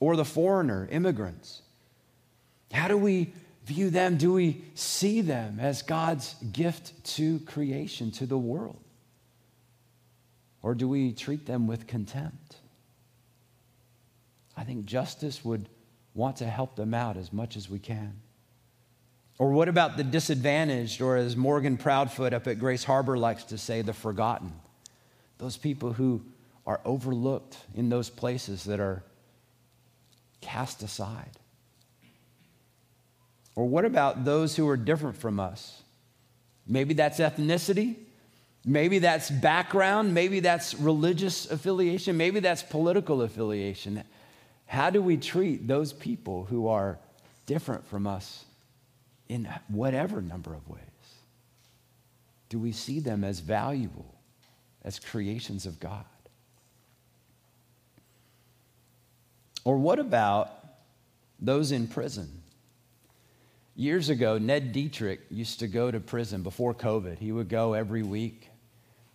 or 0.00 0.16
the 0.16 0.24
foreigner, 0.24 0.88
immigrants? 0.90 1.62
How 2.72 2.88
do 2.88 2.96
we 2.96 3.32
view 3.64 3.90
them? 3.90 4.16
Do 4.16 4.32
we 4.32 4.62
see 4.74 5.20
them 5.20 5.58
as 5.60 5.82
God's 5.82 6.34
gift 6.52 7.04
to 7.16 7.40
creation, 7.40 8.10
to 8.12 8.26
the 8.26 8.38
world? 8.38 8.82
Or 10.62 10.74
do 10.74 10.88
we 10.88 11.12
treat 11.12 11.46
them 11.46 11.66
with 11.66 11.86
contempt? 11.86 12.56
I 14.56 14.64
think 14.64 14.84
justice 14.86 15.44
would 15.44 15.68
want 16.14 16.36
to 16.36 16.46
help 16.46 16.76
them 16.76 16.94
out 16.94 17.16
as 17.16 17.32
much 17.32 17.56
as 17.56 17.70
we 17.70 17.78
can. 17.78 18.14
Or 19.38 19.50
what 19.50 19.68
about 19.68 19.96
the 19.96 20.04
disadvantaged, 20.04 21.02
or 21.02 21.16
as 21.16 21.36
Morgan 21.36 21.76
Proudfoot 21.76 22.32
up 22.32 22.46
at 22.46 22.58
Grace 22.58 22.84
Harbor 22.84 23.18
likes 23.18 23.44
to 23.44 23.58
say, 23.58 23.82
the 23.82 23.92
forgotten? 23.92 24.52
Those 25.38 25.58
people 25.58 25.92
who 25.92 26.22
are 26.66 26.80
overlooked 26.84 27.58
in 27.74 27.90
those 27.90 28.08
places 28.08 28.64
that 28.64 28.80
are 28.80 29.02
cast 30.40 30.82
aside. 30.82 31.30
Or 33.54 33.66
what 33.66 33.84
about 33.84 34.24
those 34.24 34.56
who 34.56 34.66
are 34.68 34.76
different 34.76 35.16
from 35.16 35.38
us? 35.38 35.82
Maybe 36.66 36.94
that's 36.94 37.18
ethnicity. 37.18 37.96
Maybe 38.64 38.98
that's 38.98 39.30
background. 39.30 40.14
Maybe 40.14 40.40
that's 40.40 40.74
religious 40.74 41.50
affiliation. 41.50 42.16
Maybe 42.16 42.40
that's 42.40 42.62
political 42.62 43.22
affiliation. 43.22 44.02
How 44.64 44.90
do 44.90 45.02
we 45.02 45.18
treat 45.18 45.68
those 45.68 45.92
people 45.92 46.44
who 46.46 46.68
are 46.68 46.98
different 47.44 47.86
from 47.86 48.06
us 48.06 48.45
in 49.28 49.48
whatever 49.68 50.20
number 50.20 50.54
of 50.54 50.68
ways? 50.68 50.80
Do 52.48 52.58
we 52.58 52.72
see 52.72 53.00
them 53.00 53.24
as 53.24 53.40
valuable, 53.40 54.14
as 54.82 54.98
creations 54.98 55.66
of 55.66 55.80
God? 55.80 56.04
Or 59.64 59.78
what 59.78 59.98
about 59.98 60.52
those 61.40 61.72
in 61.72 61.88
prison? 61.88 62.42
Years 63.74 64.08
ago, 64.08 64.38
Ned 64.38 64.72
Dietrich 64.72 65.20
used 65.28 65.58
to 65.58 65.66
go 65.66 65.90
to 65.90 65.98
prison 65.98 66.42
before 66.42 66.72
COVID. 66.72 67.18
He 67.18 67.32
would 67.32 67.48
go 67.48 67.74
every 67.74 68.02
week 68.02 68.48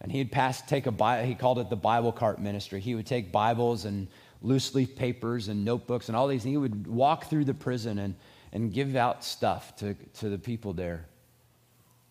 and 0.01 0.11
he'd 0.11 0.31
pass, 0.31 0.61
take 0.63 0.87
a 0.87 0.91
Bible, 0.91 1.25
he 1.27 1.35
called 1.35 1.59
it 1.59 1.69
the 1.69 1.75
Bible 1.75 2.11
cart 2.11 2.39
ministry. 2.39 2.79
He 2.79 2.95
would 2.95 3.05
take 3.05 3.31
Bibles 3.31 3.85
and 3.85 4.07
loose 4.41 4.75
leaf 4.75 4.95
papers 4.95 5.47
and 5.47 5.63
notebooks 5.63 6.09
and 6.09 6.15
all 6.15 6.27
these 6.27 6.43
things. 6.43 6.53
He 6.53 6.57
would 6.57 6.87
walk 6.87 7.29
through 7.29 7.45
the 7.45 7.53
prison 7.53 7.99
and, 7.99 8.15
and 8.53 8.73
give 8.73 8.95
out 8.95 9.23
stuff 9.23 9.75
to, 9.77 9.95
to 10.19 10.29
the 10.29 10.37
people 10.37 10.73
there. 10.73 11.05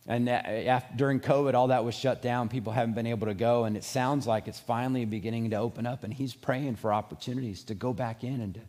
And 0.06 0.28
after, 0.28 0.96
during 0.96 1.20
COVID, 1.20 1.54
all 1.54 1.68
that 1.68 1.84
was 1.84 1.94
shut 1.94 2.22
down. 2.22 2.48
People 2.48 2.72
haven't 2.72 2.94
been 2.94 3.06
able 3.06 3.26
to 3.26 3.34
go, 3.34 3.64
and 3.64 3.76
it 3.76 3.84
sounds 3.84 4.26
like 4.26 4.48
it's 4.48 4.58
finally 4.58 5.04
beginning 5.04 5.50
to 5.50 5.56
open 5.56 5.86
up. 5.86 6.04
And 6.04 6.12
he's 6.12 6.34
praying 6.34 6.76
for 6.76 6.92
opportunities 6.92 7.62
to 7.64 7.74
go 7.74 7.92
back 7.92 8.24
in 8.24 8.40
and 8.40 8.54
to, 8.54 8.60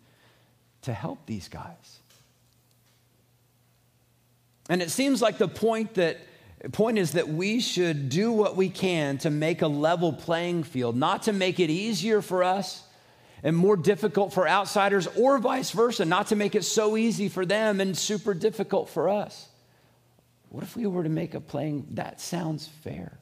to 0.83 0.93
help 0.93 1.25
these 1.25 1.47
guys. 1.47 1.99
And 4.69 4.81
it 4.81 4.91
seems 4.91 5.21
like 5.21 5.37
the 5.37 5.47
point 5.47 5.95
that 5.95 6.17
point 6.73 6.99
is 6.99 7.13
that 7.13 7.27
we 7.27 7.59
should 7.59 8.09
do 8.09 8.31
what 8.31 8.55
we 8.55 8.69
can 8.69 9.17
to 9.19 9.29
make 9.31 9.63
a 9.63 9.67
level 9.67 10.13
playing 10.13 10.63
field, 10.63 10.95
not 10.95 11.23
to 11.23 11.33
make 11.33 11.59
it 11.59 11.71
easier 11.71 12.21
for 12.21 12.43
us 12.43 12.83
and 13.43 13.55
more 13.55 13.75
difficult 13.75 14.33
for 14.33 14.47
outsiders, 14.47 15.07
or 15.17 15.39
vice 15.39 15.71
versa, 15.71 16.05
not 16.05 16.27
to 16.27 16.35
make 16.35 16.55
it 16.55 16.63
so 16.63 16.97
easy 16.97 17.29
for 17.29 17.45
them 17.45 17.81
and 17.81 17.97
super 17.97 18.33
difficult 18.33 18.89
for 18.89 19.09
us. 19.09 19.47
What 20.49 20.63
if 20.63 20.75
we 20.75 20.85
were 20.85 21.03
to 21.03 21.09
make 21.09 21.33
a 21.33 21.39
playing 21.39 21.87
that 21.91 22.19
sounds 22.19 22.67
fair? 22.67 23.17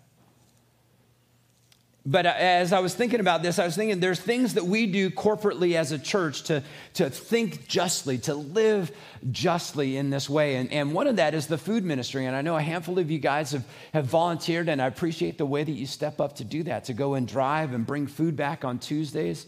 But 2.05 2.25
as 2.25 2.73
I 2.73 2.79
was 2.79 2.95
thinking 2.95 3.19
about 3.19 3.43
this, 3.43 3.59
I 3.59 3.65
was 3.65 3.75
thinking 3.75 3.99
there's 3.99 4.19
things 4.19 4.55
that 4.55 4.65
we 4.65 4.87
do 4.87 5.11
corporately 5.11 5.75
as 5.75 5.91
a 5.91 5.99
church 5.99 6.43
to, 6.43 6.63
to 6.95 7.09
think 7.09 7.67
justly, 7.67 8.17
to 8.19 8.33
live 8.33 8.91
justly 9.29 9.95
in 9.95 10.09
this 10.09 10.27
way. 10.27 10.55
And, 10.55 10.71
and 10.71 10.93
one 10.93 11.07
of 11.07 11.17
that 11.17 11.35
is 11.35 11.45
the 11.47 11.57
food 11.57 11.83
ministry. 11.83 12.25
And 12.25 12.35
I 12.35 12.41
know 12.41 12.55
a 12.55 12.61
handful 12.61 12.97
of 12.97 13.11
you 13.11 13.19
guys 13.19 13.51
have, 13.51 13.65
have 13.93 14.05
volunteered, 14.05 14.69
and 14.69 14.81
I 14.81 14.87
appreciate 14.87 15.37
the 15.37 15.45
way 15.45 15.63
that 15.63 15.71
you 15.71 15.85
step 15.85 16.19
up 16.19 16.37
to 16.37 16.43
do 16.43 16.63
that, 16.63 16.85
to 16.85 16.93
go 16.93 17.13
and 17.13 17.27
drive 17.27 17.73
and 17.73 17.85
bring 17.85 18.07
food 18.07 18.35
back 18.35 18.65
on 18.65 18.79
Tuesdays 18.79 19.45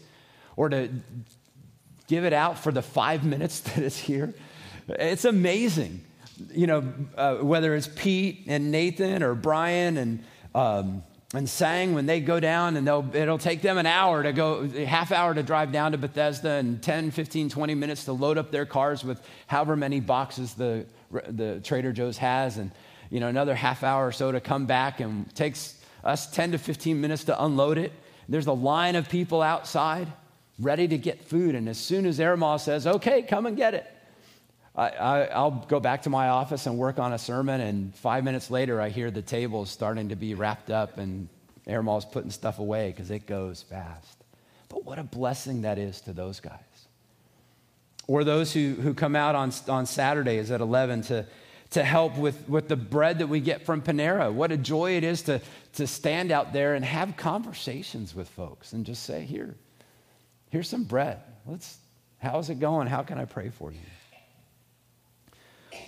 or 0.56 0.68
to 0.68 0.90
give 2.12 2.24
it 2.24 2.32
out 2.32 2.58
for 2.58 2.72
the 2.72 2.82
five 2.82 3.24
minutes 3.24 3.60
that 3.60 3.78
it's 3.78 3.98
here. 3.98 4.34
It's 4.88 5.24
amazing. 5.24 6.04
You 6.52 6.66
know, 6.66 6.94
uh, 7.16 7.36
whether 7.36 7.74
it's 7.74 7.88
Pete 7.88 8.44
and 8.48 8.70
Nathan 8.70 9.22
or 9.22 9.34
Brian 9.34 9.96
and, 9.96 10.24
um, 10.54 11.04
and 11.34 11.48
Sang, 11.48 11.94
when 11.94 12.06
they 12.06 12.20
go 12.20 12.40
down 12.40 12.76
and 12.76 12.86
they'll, 12.86 13.08
it'll 13.14 13.38
take 13.38 13.62
them 13.62 13.78
an 13.78 13.86
hour 13.86 14.22
to 14.22 14.32
go, 14.32 14.68
half 14.68 15.12
hour 15.12 15.32
to 15.32 15.42
drive 15.42 15.72
down 15.72 15.92
to 15.92 15.98
Bethesda 15.98 16.50
and 16.50 16.82
10, 16.82 17.12
15, 17.12 17.48
20 17.48 17.74
minutes 17.74 18.04
to 18.04 18.12
load 18.12 18.38
up 18.38 18.50
their 18.50 18.66
cars 18.66 19.04
with 19.04 19.20
however 19.46 19.76
many 19.76 20.00
boxes 20.00 20.54
the, 20.54 20.84
the 21.28 21.60
Trader 21.60 21.92
Joe's 21.92 22.18
has. 22.18 22.58
And, 22.58 22.72
you 23.08 23.20
know, 23.20 23.28
another 23.28 23.54
half 23.54 23.82
hour 23.82 24.06
or 24.06 24.12
so 24.12 24.32
to 24.32 24.40
come 24.40 24.66
back 24.66 25.00
and 25.00 25.32
takes 25.34 25.80
us 26.02 26.26
10 26.30 26.52
to 26.52 26.58
15 26.58 27.00
minutes 27.00 27.24
to 27.24 27.42
unload 27.44 27.78
it. 27.78 27.92
There's 28.28 28.46
a 28.46 28.52
line 28.52 28.96
of 28.96 29.08
people 29.08 29.40
outside 29.40 30.12
ready 30.62 30.88
to 30.88 30.98
get 30.98 31.22
food. 31.22 31.54
And 31.54 31.68
as 31.68 31.78
soon 31.78 32.06
as 32.06 32.18
Ermal 32.18 32.58
says, 32.58 32.86
okay, 32.86 33.22
come 33.22 33.46
and 33.46 33.56
get 33.56 33.74
it, 33.74 33.86
I, 34.74 35.28
will 35.34 35.66
go 35.68 35.80
back 35.80 36.02
to 36.02 36.10
my 36.10 36.28
office 36.28 36.66
and 36.66 36.78
work 36.78 36.98
on 36.98 37.12
a 37.12 37.18
sermon. 37.18 37.60
And 37.60 37.94
five 37.94 38.24
minutes 38.24 38.50
later, 38.50 38.80
I 38.80 38.88
hear 38.88 39.10
the 39.10 39.22
table 39.22 39.66
starting 39.66 40.08
to 40.08 40.16
be 40.16 40.34
wrapped 40.34 40.70
up 40.70 40.98
and 40.98 41.28
Ermal's 41.66 42.04
putting 42.04 42.30
stuff 42.30 42.58
away 42.58 42.90
because 42.90 43.10
it 43.10 43.26
goes 43.26 43.62
fast. 43.62 44.16
But 44.68 44.84
what 44.84 44.98
a 44.98 45.02
blessing 45.02 45.62
that 45.62 45.78
is 45.78 46.00
to 46.02 46.12
those 46.12 46.40
guys. 46.40 46.58
Or 48.08 48.24
those 48.24 48.52
who, 48.52 48.74
who 48.74 48.94
come 48.94 49.14
out 49.14 49.34
on, 49.34 49.52
on 49.68 49.86
Saturdays 49.86 50.50
at 50.50 50.60
11 50.60 51.02
to, 51.02 51.26
to 51.70 51.84
help 51.84 52.16
with, 52.16 52.48
with 52.48 52.68
the 52.68 52.76
bread 52.76 53.18
that 53.18 53.26
we 53.26 53.40
get 53.40 53.64
from 53.64 53.82
Panera. 53.82 54.32
What 54.32 54.50
a 54.50 54.56
joy 54.56 54.96
it 54.96 55.04
is 55.04 55.22
to, 55.22 55.40
to 55.74 55.86
stand 55.86 56.32
out 56.32 56.52
there 56.52 56.74
and 56.74 56.84
have 56.84 57.16
conversations 57.16 58.14
with 58.14 58.28
folks 58.28 58.72
and 58.72 58.86
just 58.86 59.04
say, 59.04 59.24
here, 59.24 59.54
Here's 60.52 60.68
some 60.68 60.84
bread. 60.84 61.18
Let's, 61.46 61.78
how's 62.18 62.50
it 62.50 62.60
going? 62.60 62.86
How 62.86 63.02
can 63.02 63.16
I 63.16 63.24
pray 63.24 63.48
for 63.48 63.72
you? 63.72 63.78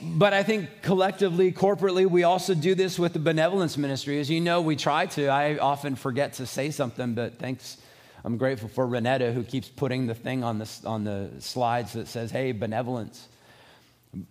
But 0.00 0.32
I 0.32 0.42
think 0.42 0.80
collectively, 0.80 1.52
corporately, 1.52 2.08
we 2.08 2.22
also 2.22 2.54
do 2.54 2.74
this 2.74 2.98
with 2.98 3.12
the 3.12 3.18
benevolence 3.18 3.76
ministry. 3.76 4.18
As 4.20 4.30
you 4.30 4.40
know, 4.40 4.62
we 4.62 4.74
try 4.74 5.04
to. 5.04 5.26
I 5.26 5.58
often 5.58 5.96
forget 5.96 6.32
to 6.34 6.46
say 6.46 6.70
something, 6.70 7.12
but 7.12 7.38
thanks. 7.38 7.76
I'm 8.24 8.38
grateful 8.38 8.70
for 8.70 8.86
Renetta 8.86 9.34
who 9.34 9.44
keeps 9.44 9.68
putting 9.68 10.06
the 10.06 10.14
thing 10.14 10.42
on 10.42 10.58
the, 10.58 10.70
on 10.86 11.04
the 11.04 11.30
slides 11.40 11.92
that 11.92 12.08
says, 12.08 12.30
hey, 12.30 12.52
benevolence. 12.52 13.28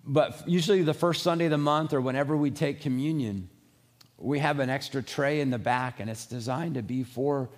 But 0.03 0.49
usually, 0.49 0.81
the 0.81 0.95
first 0.95 1.21
Sunday 1.21 1.45
of 1.45 1.51
the 1.51 1.59
month 1.59 1.93
or 1.93 2.01
whenever 2.01 2.35
we 2.35 2.49
take 2.49 2.81
communion, 2.81 3.49
we 4.17 4.39
have 4.39 4.59
an 4.59 4.71
extra 4.71 5.03
tray 5.03 5.41
in 5.41 5.51
the 5.51 5.59
back, 5.59 5.99
and 5.99 6.09
it's 6.09 6.25
designed 6.25 6.73
to 6.73 6.81
be 6.81 7.03
for 7.03 7.49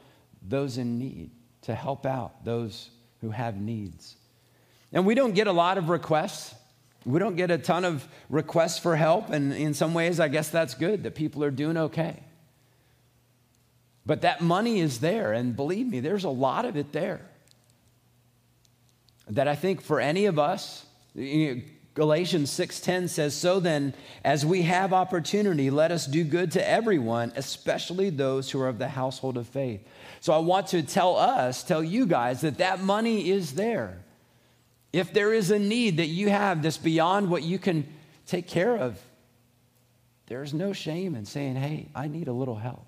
those 0.41 0.77
in 0.77 0.99
need 0.99 1.31
to 1.65 1.75
help 1.75 2.05
out 2.05 2.45
those 2.45 2.89
who 3.21 3.31
have 3.31 3.59
needs. 3.59 4.15
And 4.93 5.05
we 5.05 5.15
don't 5.15 5.33
get 5.33 5.47
a 5.47 5.51
lot 5.51 5.77
of 5.77 5.89
requests. 5.89 6.55
We 7.05 7.19
don't 7.19 7.35
get 7.35 7.51
a 7.51 7.57
ton 7.57 7.85
of 7.85 8.07
requests 8.29 8.79
for 8.79 8.95
help. 8.95 9.29
And 9.29 9.51
in 9.53 9.73
some 9.73 9.93
ways, 9.93 10.19
I 10.19 10.27
guess 10.27 10.49
that's 10.49 10.73
good 10.73 11.03
that 11.03 11.15
people 11.15 11.43
are 11.43 11.51
doing 11.51 11.77
okay. 11.77 12.21
But 14.05 14.21
that 14.21 14.41
money 14.41 14.79
is 14.79 14.99
there. 14.99 15.33
And 15.33 15.55
believe 15.55 15.87
me, 15.87 15.99
there's 15.99 16.23
a 16.23 16.29
lot 16.29 16.65
of 16.65 16.77
it 16.77 16.91
there. 16.91 17.21
That 19.27 19.47
I 19.47 19.55
think 19.55 19.81
for 19.81 19.99
any 19.99 20.25
of 20.25 20.37
us, 20.37 20.85
Galatians 21.95 22.51
6:10 22.51 23.07
says, 23.07 23.33
"So 23.33 23.61
then, 23.61 23.93
as 24.23 24.45
we 24.45 24.63
have 24.63 24.91
opportunity, 24.91 25.69
let 25.69 25.91
us 25.91 26.05
do 26.05 26.25
good 26.25 26.51
to 26.51 26.69
everyone, 26.69 27.31
especially 27.37 28.09
those 28.09 28.51
who 28.51 28.59
are 28.59 28.67
of 28.67 28.79
the 28.79 28.89
household 28.89 29.37
of 29.37 29.47
faith." 29.47 29.81
So 30.19 30.33
I 30.33 30.39
want 30.39 30.67
to 30.67 30.83
tell 30.83 31.15
us, 31.15 31.63
tell 31.63 31.83
you 31.83 32.05
guys 32.05 32.41
that 32.41 32.57
that 32.57 32.81
money 32.81 33.29
is 33.29 33.53
there. 33.53 34.03
If 34.91 35.13
there 35.13 35.33
is 35.33 35.51
a 35.51 35.59
need 35.59 35.97
that 35.97 36.07
you 36.07 36.29
have 36.29 36.61
that's 36.61 36.77
beyond 36.77 37.29
what 37.29 37.43
you 37.43 37.57
can 37.57 37.87
take 38.25 38.47
care 38.47 38.75
of, 38.75 39.01
there's 40.27 40.53
no 40.53 40.73
shame 40.73 41.15
in 41.15 41.25
saying, 41.25 41.55
hey, 41.55 41.87
I 41.95 42.07
need 42.07 42.27
a 42.27 42.33
little 42.33 42.55
help. 42.55 42.85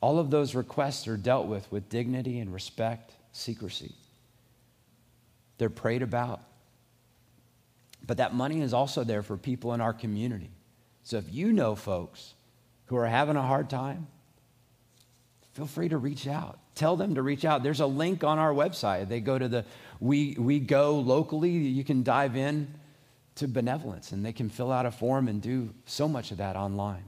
All 0.00 0.18
of 0.18 0.30
those 0.30 0.56
requests 0.56 1.06
are 1.06 1.16
dealt 1.16 1.46
with 1.46 1.70
with 1.70 1.88
dignity 1.88 2.40
and 2.40 2.52
respect, 2.52 3.14
secrecy. 3.30 3.94
They're 5.58 5.70
prayed 5.70 6.02
about. 6.02 6.40
But 8.06 8.16
that 8.16 8.34
money 8.34 8.60
is 8.60 8.74
also 8.74 9.04
there 9.04 9.22
for 9.22 9.36
people 9.36 9.74
in 9.74 9.80
our 9.80 9.92
community. 9.92 10.50
So 11.04 11.18
if 11.18 11.32
you 11.32 11.52
know 11.52 11.74
folks 11.74 12.34
who 12.86 12.96
are 12.96 13.06
having 13.06 13.36
a 13.36 13.42
hard 13.42 13.70
time, 13.70 14.06
feel 15.52 15.66
free 15.66 15.88
to 15.88 15.98
reach 15.98 16.26
out. 16.26 16.58
Tell 16.74 16.96
them 16.96 17.14
to 17.14 17.22
reach 17.22 17.44
out. 17.44 17.62
There's 17.62 17.80
a 17.80 17.86
link 17.86 18.24
on 18.24 18.38
our 18.38 18.52
website. 18.52 19.08
They 19.08 19.20
go 19.20 19.38
to 19.38 19.48
the 19.48 19.64
We, 20.00 20.36
we 20.38 20.58
Go 20.58 20.98
locally. 20.98 21.50
You 21.50 21.84
can 21.84 22.02
dive 22.02 22.36
in 22.36 22.74
to 23.36 23.48
benevolence 23.48 24.12
and 24.12 24.24
they 24.24 24.32
can 24.32 24.48
fill 24.48 24.72
out 24.72 24.86
a 24.86 24.90
form 24.90 25.28
and 25.28 25.40
do 25.40 25.70
so 25.86 26.08
much 26.08 26.32
of 26.32 26.38
that 26.38 26.56
online. 26.56 27.04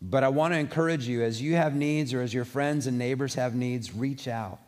But 0.00 0.22
I 0.22 0.28
want 0.28 0.54
to 0.54 0.58
encourage 0.58 1.08
you 1.08 1.22
as 1.22 1.42
you 1.42 1.56
have 1.56 1.74
needs 1.74 2.14
or 2.14 2.22
as 2.22 2.32
your 2.32 2.44
friends 2.44 2.86
and 2.86 2.98
neighbors 2.98 3.34
have 3.34 3.54
needs, 3.54 3.94
reach 3.94 4.28
out 4.28 4.60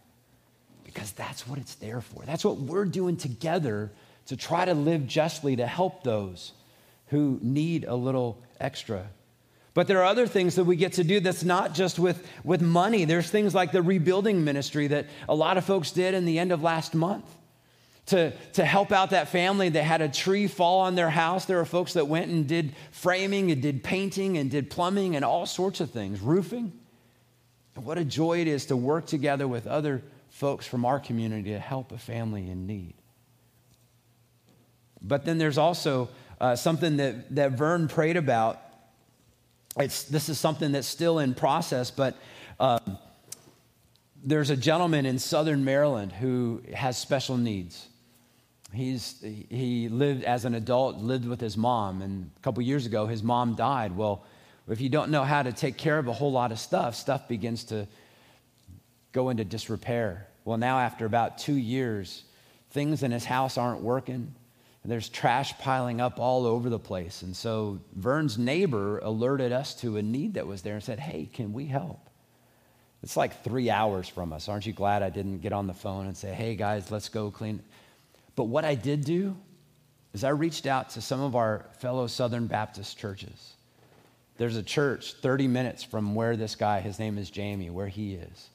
because 0.92 1.12
that's 1.12 1.47
what 1.47 1.59
it's 1.59 1.75
there 1.76 2.00
for. 2.00 2.25
That's 2.25 2.44
what 2.44 2.56
we're 2.59 2.85
doing 2.85 3.16
together 3.16 3.90
to 4.26 4.37
try 4.37 4.64
to 4.64 4.75
live 4.75 5.06
justly 5.06 5.56
to 5.56 5.66
help 5.66 6.04
those 6.04 6.52
who 7.09 7.38
need 7.42 7.85
a 7.85 7.94
little 7.94 8.42
extra. 8.61 9.09
But 9.73 9.87
there 9.87 9.99
are 10.00 10.04
other 10.04 10.26
things 10.26 10.56
that 10.56 10.64
we 10.64 10.76
get 10.76 10.94
to 10.94 11.04
do 11.04 11.20
that's 11.20 11.44
not 11.44 11.75
just 11.75 11.99
with, 11.99 12.26
with 12.44 12.61
money. 12.61 13.04
There's 13.04 13.30
things 13.30 13.54
like 13.54 13.73
the 13.73 13.82
rebuilding 13.82 14.44
ministry 14.44 14.88
that 14.88 15.06
a 15.28 15.35
lot 15.35 15.59
of 15.59 15.64
folks 15.64 15.92
did 15.92 16.14
in 16.14 16.25
the 16.25 16.38
end 16.38 16.52
of 16.52 16.62
last 16.62 16.94
month 16.94 17.25
to, 18.06 18.32
to 18.54 18.64
help 18.64 18.90
out 18.90 19.11
that 19.11 19.28
family 19.28 19.68
that 19.68 19.82
had 19.82 20.00
a 20.00 20.09
tree 20.09 20.49
fall 20.49 20.80
on 20.80 20.97
their 20.97 21.11
house. 21.11 21.44
There 21.44 21.61
are 21.61 21.64
folks 21.64 21.92
that 21.92 22.09
went 22.09 22.30
and 22.30 22.47
did 22.47 22.75
framing 22.90 23.52
and 23.52 23.62
did 23.62 23.85
painting 23.85 24.38
and 24.38 24.50
did 24.50 24.70
plumbing 24.70 25.14
and 25.14 25.25
all 25.25 25.47
sorts 25.47 25.80
of 25.80 25.90
things, 25.90 26.20
roofing. 26.20 26.73
What 27.76 27.99
a 27.99 28.04
joy 28.04 28.40
it 28.40 28.49
is 28.49 28.66
to 28.66 28.76
work 28.76 29.06
together 29.06 29.47
with 29.47 29.66
other 29.66 30.02
folks 30.30 30.66
from 30.66 30.84
our 30.84 30.99
community 30.99 31.50
to 31.50 31.58
help 31.58 31.92
a 31.92 31.99
family 31.99 32.49
in 32.49 32.66
need. 32.66 32.94
But 35.02 35.25
then 35.25 35.38
there's 35.38 35.58
also 35.58 36.08
uh, 36.40 36.56
something 36.56 36.96
that, 36.96 37.34
that 37.34 37.52
Vern 37.52 37.88
prayed 37.88 38.16
about. 38.16 38.60
It's, 39.78 40.04
this 40.04 40.28
is 40.28 40.38
something 40.38 40.72
that's 40.72 40.87
still 40.87 41.18
in 41.18 41.34
process, 41.34 41.90
but 41.90 42.16
um, 42.58 42.99
there's 44.22 44.50
a 44.50 44.56
gentleman 44.56 45.06
in 45.06 45.18
southern 45.18 45.64
Maryland 45.64 46.12
who 46.12 46.62
has 46.75 46.99
special 46.99 47.37
needs. 47.37 47.87
He's, 48.72 49.20
he 49.20 49.88
lived 49.88 50.25
as 50.25 50.44
an 50.44 50.54
adult, 50.54 50.99
lived 50.99 51.26
with 51.26 51.40
his 51.40 51.56
mom, 51.56 52.02
and 52.02 52.30
a 52.37 52.40
couple 52.40 52.62
years 52.62 52.87
ago, 52.87 53.06
his 53.06 53.22
mom 53.22 53.56
died. 53.56 53.96
Well, 53.96 54.25
if 54.68 54.80
you 54.80 54.88
don't 54.88 55.10
know 55.10 55.25
how 55.25 55.42
to 55.42 55.52
take 55.52 55.76
care 55.76 55.99
of 55.99 56.06
a 56.06 56.12
whole 56.12 56.30
lot 56.30 56.52
of 56.52 56.58
stuff, 56.60 56.94
stuff 56.94 57.26
begins 57.26 57.64
to 57.64 57.88
go 59.12 59.31
into 59.31 59.45
disrepair. 59.45 60.29
Well, 60.45 60.59
now, 60.59 60.79
after 60.79 61.07
about 61.07 61.38
two 61.38 61.55
years, 61.55 62.25
things 62.71 63.02
in 63.02 63.11
his 63.11 63.25
house 63.25 63.59
aren't 63.59 63.83
working. 63.83 64.35
There's 64.85 65.11
trash 65.11 65.59
piling 65.59 66.00
up 66.00 66.19
all 66.19 66.47
over 66.47 66.71
the 66.71 66.79
place. 66.79 67.21
And 67.23 67.37
so 67.37 67.81
Vern's 67.95 68.38
neighbor 68.38 68.99
alerted 69.00 69.52
us 69.52 69.75
to 69.76 69.99
a 69.99 70.02
need 70.02 70.35
that 70.35 70.47
was 70.47 70.62
there 70.62 70.75
and 70.75 70.83
said, 70.83 70.99
Hey, 70.99 71.29
can 71.31 71.52
we 71.52 71.67
help? 71.67 72.09
It's 73.02 73.17
like 73.17 73.45
three 73.45 73.71
hours 73.71 74.09
from 74.09 74.33
us. 74.33 74.49
Aren't 74.49 74.67
you 74.67 74.73
glad 74.73 75.02
I 75.02 75.11
didn't 75.11 75.38
get 75.38 75.52
on 75.52 75.67
the 75.67 75.75
phone 75.75 76.07
and 76.07 76.17
say, 76.17 76.33
Hey, 76.33 76.57
guys, 76.57 76.90
let's 76.90 77.09
go 77.11 77.31
clean? 77.31 77.62
But 78.37 78.45
what 78.45 78.64
I 78.64 78.75
did 78.75 79.05
do 79.05 79.37
is 80.12 80.25
I 80.25 80.31
reached 80.31 80.67
out 80.67 80.90
to 80.90 81.00
some 81.00 81.21
of 81.21 81.37
our 81.37 81.67
fellow 81.79 82.07
Southern 82.07 82.47
Baptist 82.47 82.99
churches. 82.99 83.55
There's 84.38 84.57
a 84.57 84.62
church 84.62 85.14
30 85.21 85.47
minutes 85.47 85.83
from 85.83 86.14
where 86.14 86.37
this 86.37 86.57
guy, 86.57 86.81
his 86.81 86.99
name 86.99 87.19
is 87.19 87.31
Jamie, 87.31 87.69
where 87.69 87.88
he 87.88 88.14
is. 88.14 88.50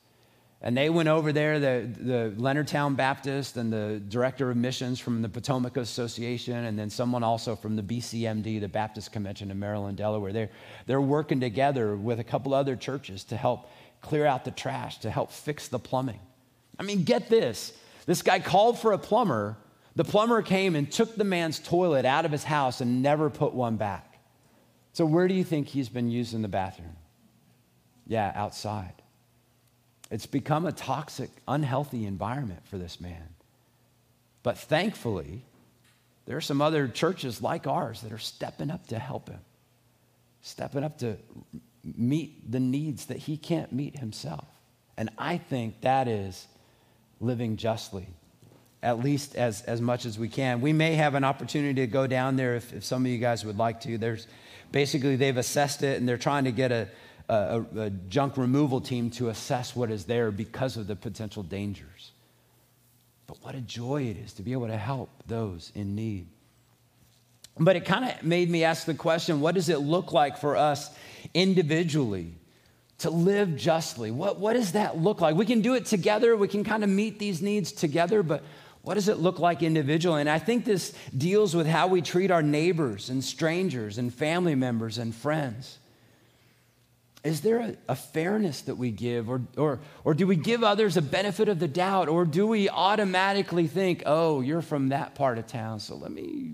And 0.65 0.75
they 0.75 0.89
went 0.89 1.07
over 1.07 1.31
there, 1.31 1.59
the, 1.59 1.87
the 1.95 2.33
Leonardtown 2.37 2.95
Baptist 2.95 3.55
and 3.55 3.71
the 3.71 4.01
director 4.09 4.49
of 4.49 4.57
missions 4.57 4.99
from 4.99 5.21
the 5.21 5.29
Potomac 5.29 5.77
Association, 5.77 6.55
and 6.65 6.77
then 6.77 6.89
someone 6.89 7.23
also 7.23 7.55
from 7.55 7.75
the 7.75 7.83
BCMD, 7.83 8.59
the 8.59 8.67
Baptist 8.67 9.11
Convention 9.11 9.51
in 9.51 9.59
Maryland, 9.59 9.95
Delaware. 9.95 10.33
They're, 10.33 10.49
they're 10.87 10.99
working 10.99 11.39
together 11.39 11.95
with 11.95 12.19
a 12.19 12.23
couple 12.23 12.55
other 12.55 12.75
churches 12.75 13.23
to 13.25 13.37
help 13.37 13.69
clear 14.01 14.25
out 14.25 14.43
the 14.43 14.49
trash, 14.49 14.97
to 14.99 15.11
help 15.11 15.31
fix 15.31 15.67
the 15.67 15.77
plumbing. 15.77 16.19
I 16.79 16.83
mean, 16.83 17.03
get 17.03 17.29
this. 17.29 17.71
This 18.07 18.23
guy 18.23 18.39
called 18.39 18.79
for 18.79 18.91
a 18.91 18.97
plumber. 18.97 19.57
The 19.95 20.03
plumber 20.03 20.41
came 20.41 20.75
and 20.75 20.91
took 20.91 21.15
the 21.15 21.23
man's 21.23 21.59
toilet 21.59 22.05
out 22.05 22.25
of 22.25 22.31
his 22.31 22.43
house 22.43 22.81
and 22.81 23.03
never 23.03 23.29
put 23.29 23.53
one 23.53 23.77
back. 23.77 24.19
So, 24.93 25.05
where 25.05 25.27
do 25.27 25.35
you 25.35 25.43
think 25.43 25.67
he's 25.67 25.89
been 25.89 26.09
using 26.09 26.41
the 26.41 26.47
bathroom? 26.47 26.95
Yeah, 28.07 28.31
outside. 28.33 28.93
It's 30.11 30.25
become 30.25 30.65
a 30.65 30.71
toxic, 30.71 31.29
unhealthy 31.47 32.05
environment 32.05 32.61
for 32.67 32.77
this 32.77 33.01
man. 33.01 33.29
But 34.43 34.57
thankfully, 34.57 35.41
there 36.25 36.37
are 36.37 36.41
some 36.41 36.61
other 36.61 36.87
churches 36.87 37.41
like 37.41 37.67
ours 37.67 38.01
that 38.01 38.11
are 38.11 38.19
stepping 38.19 38.69
up 38.69 38.87
to 38.87 38.99
help 38.99 39.29
him, 39.29 39.39
stepping 40.41 40.83
up 40.83 40.99
to 40.99 41.17
meet 41.83 42.51
the 42.51 42.59
needs 42.59 43.05
that 43.05 43.17
he 43.17 43.37
can't 43.37 43.71
meet 43.71 43.97
himself. 43.97 44.45
And 44.97 45.09
I 45.17 45.37
think 45.37 45.81
that 45.81 46.07
is 46.07 46.47
living 47.19 47.57
justly, 47.57 48.07
at 48.81 48.99
least 48.99 49.35
as, 49.35 49.61
as 49.63 49.81
much 49.81 50.05
as 50.05 50.17
we 50.17 50.29
can. 50.29 50.61
We 50.61 50.73
may 50.73 50.95
have 50.95 51.15
an 51.15 51.23
opportunity 51.23 51.81
to 51.81 51.87
go 51.87 52.07
down 52.07 52.35
there 52.35 52.55
if, 52.55 52.73
if 52.73 52.83
some 52.83 53.05
of 53.05 53.11
you 53.11 53.17
guys 53.17 53.45
would 53.45 53.57
like 53.57 53.81
to. 53.81 53.97
There's 53.97 54.27
basically, 54.71 55.15
they've 55.15 55.37
assessed 55.37 55.83
it 55.83 55.99
and 55.99 56.07
they're 56.07 56.17
trying 56.17 56.45
to 56.45 56.51
get 56.51 56.71
a, 56.71 56.87
a, 57.29 57.63
a, 57.77 57.89
junk 57.89 58.37
removal 58.37 58.81
team 58.81 59.09
to 59.11 59.29
assess 59.29 59.75
what 59.75 59.89
is 59.89 60.05
there 60.05 60.31
because 60.31 60.77
of 60.77 60.87
the 60.87 60.95
potential 60.95 61.43
dangers. 61.43 62.11
But 63.27 63.37
what 63.41 63.55
a 63.55 63.61
joy 63.61 64.03
it 64.03 64.17
is 64.17 64.33
to 64.33 64.43
be 64.43 64.51
able 64.53 64.67
to 64.67 64.77
help 64.77 65.09
those 65.27 65.71
in 65.73 65.95
need. 65.95 66.27
But 67.57 67.75
it 67.75 67.85
kind 67.85 68.05
of 68.05 68.23
made 68.23 68.49
me 68.49 68.63
ask 68.63 68.85
the 68.85 68.93
question 68.93 69.39
what 69.41 69.55
does 69.55 69.69
it 69.69 69.79
look 69.79 70.11
like 70.11 70.37
for 70.37 70.55
us 70.55 70.91
individually 71.33 72.33
to 72.99 73.09
live 73.09 73.55
justly? 73.55 74.11
What, 74.11 74.39
what 74.39 74.53
does 74.53 74.73
that 74.73 74.97
look 74.97 75.21
like? 75.21 75.35
We 75.35 75.45
can 75.45 75.61
do 75.61 75.73
it 75.73 75.85
together, 75.85 76.35
we 76.35 76.47
can 76.47 76.63
kind 76.63 76.83
of 76.83 76.89
meet 76.89 77.17
these 77.17 77.41
needs 77.41 77.71
together, 77.71 78.23
but 78.23 78.43
what 78.83 78.93
does 78.93 79.07
it 79.07 79.17
look 79.17 79.39
like 79.39 79.63
individually? 79.63 80.21
And 80.21 80.29
I 80.29 80.37
think 80.37 80.63
this 80.63 80.93
deals 81.17 81.55
with 81.55 81.65
how 81.65 81.87
we 81.87 82.01
treat 82.01 82.29
our 82.29 82.43
neighbors 82.43 83.09
and 83.09 83.23
strangers 83.23 83.97
and 83.97 84.13
family 84.13 84.53
members 84.53 84.99
and 84.99 85.13
friends. 85.13 85.79
Is 87.25 87.41
there 87.41 87.59
a, 87.59 87.75
a, 87.89 87.95
fairness 87.95 88.61
that 88.61 88.75
we 88.75 88.91
give? 88.91 89.31
Or, 89.31 89.41
or, 89.57 89.79
or 90.03 90.13
do 90.13 90.27
we 90.27 90.35
give 90.35 90.63
others 90.63 90.95
a 90.95 91.01
benefit 91.01 91.49
of 91.49 91.57
the 91.57 91.67
doubt? 91.67 92.07
Or 92.07 92.23
do 92.23 92.45
we 92.45 92.69
automatically 92.69 93.65
think, 93.65 94.03
oh, 94.05 94.41
you're 94.41 94.61
from 94.61 94.89
that 94.89 95.15
part 95.15 95.39
of 95.39 95.47
town, 95.47 95.79
so 95.79 95.95
let 95.95 96.11
me 96.11 96.53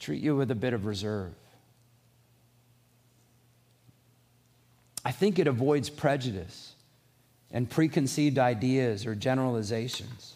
treat 0.00 0.20
you 0.20 0.34
with 0.34 0.50
a 0.50 0.56
bit 0.56 0.72
of 0.72 0.84
reserve? 0.84 1.32
I 5.04 5.12
think 5.12 5.38
it 5.38 5.46
avoids 5.46 5.90
prejudice 5.90 6.74
and 7.52 7.70
preconceived 7.70 8.40
ideas 8.40 9.06
or 9.06 9.14
generalizations. 9.14 10.34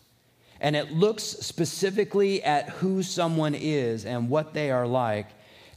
And 0.60 0.76
it 0.76 0.92
looks 0.92 1.24
specifically 1.24 2.44
at 2.44 2.68
who 2.68 3.02
someone 3.02 3.56
is 3.56 4.04
and 4.04 4.28
what 4.30 4.54
they 4.54 4.70
are 4.70 4.86
like 4.86 5.26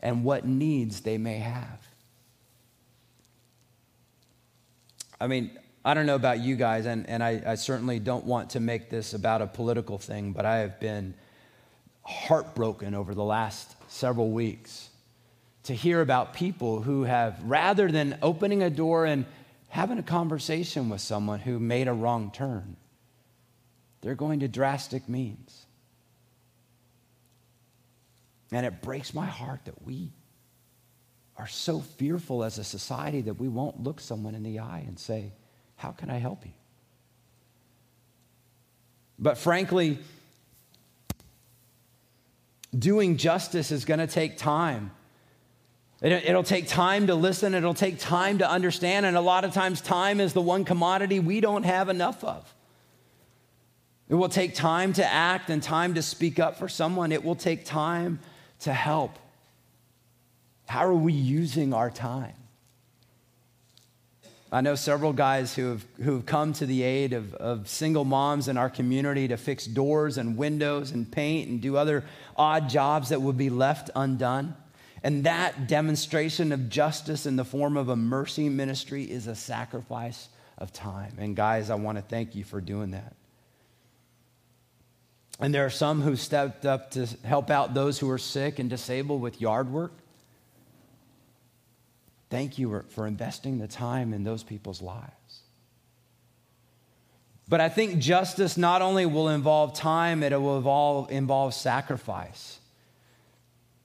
and 0.03 0.23
what 0.23 0.45
needs 0.45 1.01
they 1.01 1.17
may 1.17 1.39
have. 1.39 1.82
I 5.23 5.27
mean, 5.27 5.57
I 5.85 5.93
don't 5.93 6.05
know 6.05 6.15
about 6.15 6.41
you 6.41 6.57
guys, 6.57 6.85
and, 6.85 7.09
and 7.09 7.23
I, 7.23 7.41
I 7.45 7.55
certainly 7.55 7.97
don't 7.97 8.25
want 8.25 8.49
to 8.49 8.59
make 8.59 8.89
this 8.89 9.13
about 9.13 9.41
a 9.41 9.47
political 9.47 9.97
thing, 9.97 10.33
but 10.33 10.45
I 10.45 10.57
have 10.57 10.81
been 10.81 11.13
heartbroken 12.01 12.93
over 12.93 13.15
the 13.15 13.23
last 13.23 13.73
several 13.87 14.31
weeks 14.31 14.89
to 15.63 15.73
hear 15.73 16.01
about 16.01 16.33
people 16.33 16.81
who 16.81 17.03
have, 17.03 17.41
rather 17.45 17.89
than 17.89 18.17
opening 18.21 18.63
a 18.63 18.69
door 18.69 19.05
and 19.05 19.25
having 19.69 19.97
a 19.97 20.03
conversation 20.03 20.89
with 20.89 20.99
someone 20.99 21.39
who 21.39 21.57
made 21.57 21.87
a 21.87 21.93
wrong 21.93 22.29
turn, 22.29 22.75
they're 24.01 24.15
going 24.15 24.41
to 24.41 24.49
drastic 24.49 25.07
means. 25.07 25.65
And 28.51 28.65
it 28.65 28.81
breaks 28.81 29.13
my 29.13 29.25
heart 29.25 29.61
that 29.63 29.85
we 29.85 30.11
are 31.37 31.47
so 31.47 31.79
fearful 31.79 32.43
as 32.43 32.57
a 32.57 32.63
society 32.63 33.21
that 33.21 33.35
we 33.35 33.47
won't 33.47 33.81
look 33.81 33.99
someone 33.99 34.35
in 34.35 34.43
the 34.43 34.59
eye 34.59 34.83
and 34.87 34.99
say, 34.99 35.31
How 35.75 35.91
can 35.91 36.09
I 36.09 36.17
help 36.17 36.45
you? 36.45 36.51
But 39.17 39.37
frankly, 39.37 39.99
doing 42.77 43.17
justice 43.17 43.71
is 43.71 43.85
going 43.85 43.99
to 43.99 44.07
take 44.07 44.37
time. 44.37 44.91
It'll 46.01 46.43
take 46.43 46.67
time 46.67 47.07
to 47.07 47.15
listen, 47.15 47.53
it'll 47.53 47.73
take 47.73 47.97
time 47.97 48.39
to 48.39 48.49
understand, 48.49 49.05
and 49.05 49.15
a 49.15 49.21
lot 49.21 49.45
of 49.45 49.53
times, 49.53 49.79
time 49.79 50.19
is 50.19 50.33
the 50.33 50.41
one 50.41 50.65
commodity 50.65 51.21
we 51.21 51.39
don't 51.39 51.63
have 51.63 51.87
enough 51.87 52.25
of. 52.25 52.53
It 54.09 54.15
will 54.15 54.27
take 54.27 54.53
time 54.53 54.91
to 54.93 55.05
act 55.05 55.49
and 55.49 55.63
time 55.63 55.93
to 55.93 56.01
speak 56.01 56.39
up 56.39 56.57
for 56.57 56.67
someone, 56.67 57.13
it 57.13 57.23
will 57.23 57.35
take 57.35 57.63
time 57.63 58.19
to 58.59 58.73
help. 58.73 59.17
How 60.65 60.85
are 60.85 60.93
we 60.93 61.13
using 61.13 61.73
our 61.73 61.89
time? 61.89 62.33
I 64.53 64.61
know 64.61 64.75
several 64.75 65.13
guys 65.13 65.55
who 65.55 65.71
have, 65.71 65.85
who 65.99 66.13
have 66.13 66.27
come 66.27 66.53
to 66.53 66.67
the 66.67 66.83
aid 66.83 67.13
of, 67.13 67.33
of 67.33 67.67
single 67.67 68.05
moms 68.05 68.47
in 68.47 68.55
our 68.55 68.69
community 68.69 69.27
to 69.29 69.35
fix 69.35 69.65
doors 69.65 70.19
and 70.19 70.37
windows 70.37 70.91
and 70.91 71.11
paint 71.11 71.49
and 71.49 71.59
do 71.59 71.75
other 71.75 72.03
odd 72.37 72.69
jobs 72.69 73.09
that 73.09 73.19
would 73.19 73.37
be 73.37 73.49
left 73.49 73.89
undone. 73.95 74.55
And 75.01 75.23
that 75.23 75.67
demonstration 75.67 76.51
of 76.51 76.69
justice 76.69 77.25
in 77.25 77.35
the 77.35 77.43
form 77.43 77.77
of 77.77 77.89
a 77.89 77.95
mercy 77.95 78.47
ministry 78.47 79.03
is 79.03 79.25
a 79.25 79.33
sacrifice 79.33 80.29
of 80.59 80.71
time. 80.71 81.13
And 81.17 81.35
guys, 81.35 81.71
I 81.71 81.75
want 81.75 81.97
to 81.97 82.03
thank 82.03 82.35
you 82.35 82.43
for 82.43 82.61
doing 82.61 82.91
that. 82.91 83.15
And 85.39 85.51
there 85.51 85.65
are 85.65 85.71
some 85.71 86.01
who 86.01 86.15
stepped 86.15 86.67
up 86.67 86.91
to 86.91 87.07
help 87.23 87.49
out 87.49 87.73
those 87.73 87.97
who 87.97 88.09
are 88.11 88.19
sick 88.19 88.59
and 88.59 88.69
disabled 88.69 89.19
with 89.19 89.41
yard 89.41 89.71
work. 89.71 89.93
Thank 92.33 92.57
you 92.57 92.83
for 92.89 93.05
investing 93.05 93.59
the 93.59 93.67
time 93.67 94.11
in 94.11 94.23
those 94.23 94.41
people's 94.41 94.81
lives. 94.81 95.43
But 97.47 97.61
I 97.61 97.69
think 97.69 97.99
justice 97.99 98.57
not 98.57 98.81
only 98.81 99.05
will 99.05 99.29
involve 99.29 99.75
time, 99.75 100.23
it 100.23 100.31
will 100.41 100.57
involve, 100.57 101.11
involve 101.11 101.53
sacrifice. 101.53 102.57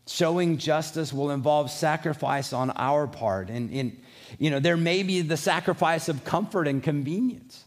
Showing 0.06 0.56
justice 0.56 1.12
will 1.12 1.30
involve 1.30 1.70
sacrifice 1.70 2.54
on 2.54 2.70
our 2.70 3.06
part. 3.06 3.50
And, 3.50 3.70
and, 3.70 4.00
you 4.38 4.48
know, 4.48 4.60
there 4.60 4.78
may 4.78 5.02
be 5.02 5.20
the 5.20 5.36
sacrifice 5.36 6.08
of 6.08 6.24
comfort 6.24 6.66
and 6.66 6.82
convenience. 6.82 7.66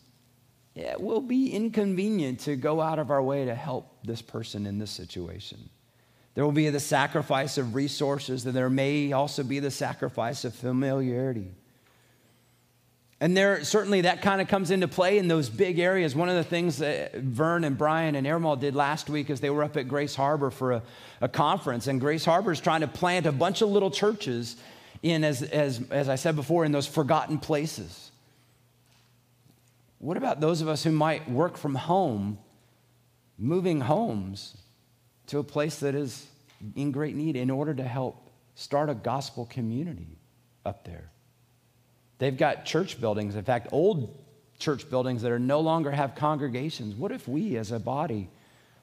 It 0.73 0.99
will 0.99 1.21
be 1.21 1.53
inconvenient 1.53 2.39
to 2.39 2.55
go 2.55 2.81
out 2.81 2.97
of 2.97 3.11
our 3.11 3.21
way 3.21 3.45
to 3.45 3.53
help 3.53 4.03
this 4.03 4.23
person 4.23 4.65
in 4.65 4.79
this 4.79 4.89
situation. 4.89 5.69
There 6.33 6.45
will 6.45 6.53
be 6.53 6.69
the 6.69 6.79
sacrifice 6.79 7.57
of 7.57 7.75
resources, 7.75 8.45
and 8.45 8.55
there 8.55 8.69
may 8.69 9.11
also 9.11 9.43
be 9.43 9.59
the 9.59 9.71
sacrifice 9.71 10.45
of 10.45 10.55
familiarity. 10.55 11.51
And 13.19 13.37
there 13.37 13.63
certainly 13.63 14.01
that 14.01 14.23
kind 14.23 14.41
of 14.41 14.47
comes 14.47 14.71
into 14.71 14.87
play 14.87 15.19
in 15.19 15.27
those 15.27 15.47
big 15.47 15.77
areas. 15.77 16.15
One 16.15 16.29
of 16.29 16.35
the 16.35 16.43
things 16.43 16.77
that 16.77 17.15
Vern 17.15 17.63
and 17.63 17.77
Brian 17.77 18.15
and 18.15 18.25
Ermal 18.25 18.59
did 18.59 18.75
last 18.75 19.09
week 19.09 19.29
is 19.29 19.41
they 19.41 19.51
were 19.51 19.63
up 19.63 19.77
at 19.77 19.87
Grace 19.87 20.15
Harbor 20.15 20.49
for 20.49 20.71
a, 20.71 20.83
a 21.19 21.27
conference, 21.27 21.85
and 21.85 21.99
Grace 21.99 22.25
Harbor 22.25 22.51
is 22.51 22.59
trying 22.59 22.81
to 22.81 22.87
plant 22.87 23.27
a 23.27 23.31
bunch 23.31 23.61
of 23.61 23.69
little 23.69 23.91
churches 23.91 24.55
in, 25.03 25.23
as, 25.23 25.43
as, 25.43 25.81
as 25.91 26.09
I 26.09 26.15
said 26.15 26.35
before, 26.35 26.65
in 26.65 26.71
those 26.71 26.87
forgotten 26.87 27.37
places. 27.37 28.11
What 29.99 30.17
about 30.17 30.39
those 30.39 30.61
of 30.61 30.67
us 30.67 30.83
who 30.83 30.91
might 30.91 31.29
work 31.29 31.57
from 31.57 31.75
home, 31.75 32.39
moving 33.37 33.81
homes 33.81 34.57
to 35.31 35.39
a 35.39 35.43
place 35.43 35.79
that 35.79 35.95
is 35.95 36.27
in 36.75 36.91
great 36.91 37.15
need 37.15 37.37
in 37.37 37.49
order 37.49 37.73
to 37.73 37.83
help 37.83 38.29
start 38.55 38.89
a 38.89 38.93
gospel 38.93 39.45
community 39.45 40.17
up 40.65 40.83
there? 40.83 41.09
They've 42.17 42.37
got 42.37 42.65
church 42.65 42.99
buildings, 42.99 43.35
in 43.35 43.43
fact, 43.43 43.69
old 43.71 44.17
church 44.59 44.89
buildings 44.89 45.21
that 45.21 45.31
are 45.31 45.39
no 45.39 45.61
longer 45.61 45.89
have 45.89 46.15
congregations. 46.15 46.95
What 46.95 47.11
if 47.11 47.27
we 47.27 47.55
as 47.55 47.71
a 47.71 47.79
body 47.79 48.29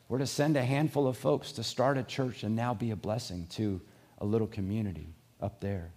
were 0.09 0.19
to 0.19 0.27
send 0.27 0.57
a 0.57 0.65
handful 0.65 1.07
of 1.07 1.19
folks 1.19 1.53
to 1.53 1.63
start 1.63 1.99
a 1.99 2.03
church 2.03 2.43
and 2.43 2.57
now 2.57 2.73
be 2.73 2.91
a 2.91 2.97
blessing 2.97 3.47
to 3.51 3.81
a 4.17 4.25
little 4.25 4.49
community 4.49 5.07
up 5.41 5.61
there? 5.61 5.91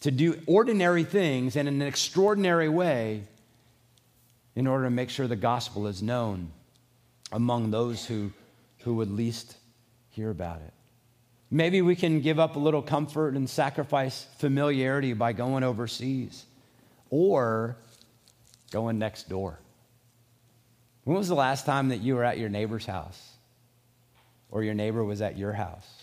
To 0.00 0.10
do 0.10 0.40
ordinary 0.46 1.04
things 1.04 1.54
in 1.54 1.68
an 1.68 1.82
extraordinary 1.82 2.70
way 2.70 3.24
in 4.56 4.66
order 4.66 4.84
to 4.84 4.90
make 4.90 5.10
sure 5.10 5.26
the 5.26 5.36
gospel 5.36 5.86
is 5.86 6.02
known 6.02 6.50
among 7.30 7.70
those 7.70 8.06
who, 8.06 8.32
who 8.88 8.94
would 8.94 9.10
least 9.10 9.54
hear 10.08 10.30
about 10.30 10.62
it. 10.62 10.72
Maybe 11.50 11.82
we 11.82 11.94
can 11.94 12.22
give 12.22 12.38
up 12.38 12.56
a 12.56 12.58
little 12.58 12.80
comfort 12.80 13.34
and 13.34 13.48
sacrifice 13.48 14.26
familiarity 14.38 15.12
by 15.12 15.34
going 15.34 15.62
overseas 15.62 16.46
or 17.10 17.76
going 18.70 18.98
next 18.98 19.28
door. 19.28 19.60
When 21.04 21.18
was 21.18 21.28
the 21.28 21.34
last 21.34 21.66
time 21.66 21.90
that 21.90 21.98
you 21.98 22.14
were 22.14 22.24
at 22.24 22.38
your 22.38 22.48
neighbor's 22.48 22.86
house 22.86 23.34
or 24.50 24.62
your 24.62 24.72
neighbor 24.72 25.04
was 25.04 25.20
at 25.20 25.36
your 25.36 25.52
house? 25.52 25.97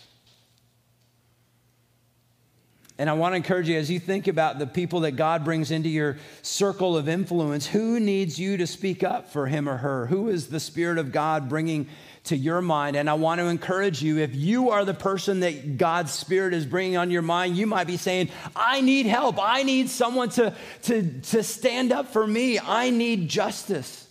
And 2.98 3.10
I 3.10 3.12
want 3.12 3.32
to 3.32 3.36
encourage 3.36 3.68
you 3.68 3.76
as 3.76 3.90
you 3.90 4.00
think 4.00 4.26
about 4.26 4.58
the 4.58 4.66
people 4.66 5.00
that 5.00 5.12
God 5.12 5.44
brings 5.44 5.70
into 5.70 5.88
your 5.88 6.16
circle 6.40 6.96
of 6.96 7.08
influence, 7.08 7.66
who 7.66 8.00
needs 8.00 8.38
you 8.38 8.56
to 8.56 8.66
speak 8.66 9.04
up 9.04 9.30
for 9.30 9.46
him 9.46 9.68
or 9.68 9.76
her? 9.76 10.06
Who 10.06 10.28
is 10.28 10.48
the 10.48 10.60
Spirit 10.60 10.96
of 10.96 11.12
God 11.12 11.48
bringing 11.48 11.88
to 12.26 12.36
your 12.36 12.60
mind. 12.60 12.96
And 12.96 13.08
I 13.08 13.14
want 13.14 13.40
to 13.40 13.46
encourage 13.46 14.02
you 14.02 14.18
if 14.18 14.34
you 14.34 14.70
are 14.70 14.84
the 14.84 14.94
person 14.94 15.40
that 15.40 15.78
God's 15.78 16.12
Spirit 16.12 16.54
is 16.54 16.66
bringing 16.66 16.96
on 16.96 17.10
your 17.10 17.22
mind, 17.22 17.56
you 17.56 17.66
might 17.66 17.86
be 17.86 17.96
saying, 17.96 18.30
I 18.54 18.80
need 18.80 19.06
help. 19.06 19.36
I 19.40 19.62
need 19.62 19.88
someone 19.88 20.28
to, 20.30 20.54
to, 20.82 21.20
to 21.20 21.42
stand 21.42 21.92
up 21.92 22.12
for 22.12 22.26
me. 22.26 22.58
I 22.58 22.90
need 22.90 23.28
justice. 23.28 24.08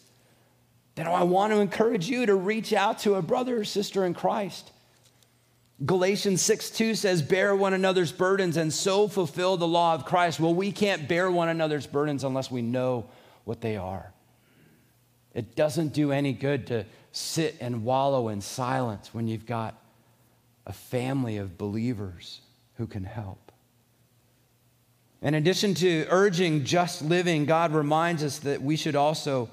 Then 0.96 1.08
I 1.08 1.24
want 1.24 1.52
to 1.52 1.60
encourage 1.60 2.10
you 2.10 2.26
to 2.26 2.36
reach 2.36 2.72
out 2.72 3.00
to 3.00 3.16
a 3.16 3.22
brother 3.22 3.60
or 3.60 3.66
sister 3.66 4.06
in 4.06 4.14
Christ. 4.14 4.72
Galatians 5.84 6.42
6 6.42 6.70
2 6.70 6.96
says, 6.96 7.22
Bear 7.22 7.56
one 7.56 7.74
another's 7.74 8.12
burdens 8.12 8.56
and 8.56 8.74
so 8.74 9.08
fulfill 9.08 9.58
the 9.58 9.68
law 9.68 9.94
of 9.94 10.06
Christ. 10.06 10.40
Well, 10.40 10.54
we 10.54 10.72
can't 10.72 11.08
bear 11.08 11.30
one 11.30 11.50
another's 11.50 11.86
burdens 11.86 12.24
unless 12.24 12.50
we 12.50 12.62
know 12.62 13.10
what 13.44 13.60
they 13.60 13.76
are. 13.76 14.14
It 15.34 15.56
doesn't 15.56 15.90
do 15.94 16.14
any 16.14 16.32
good 16.32 16.68
to 16.68 16.86
sit 17.12 17.58
and 17.60 17.84
wallow 17.84 18.30
in 18.30 18.40
silence 18.40 19.14
when 19.14 19.28
you've 19.28 19.46
got 19.46 19.76
a 20.66 20.72
family 20.72 21.38
of 21.38 21.58
believers 21.58 22.40
who 22.78 22.88
can 22.88 23.04
help. 23.04 23.52
In 25.22 25.34
addition 25.34 25.74
to 25.76 26.06
urging 26.10 26.64
just 26.64 27.02
living, 27.02 27.46
God 27.46 27.74
reminds 27.74 28.24
us 28.24 28.40
that 28.40 28.62
we 28.62 28.78
should 28.78 28.96
also 28.96 29.50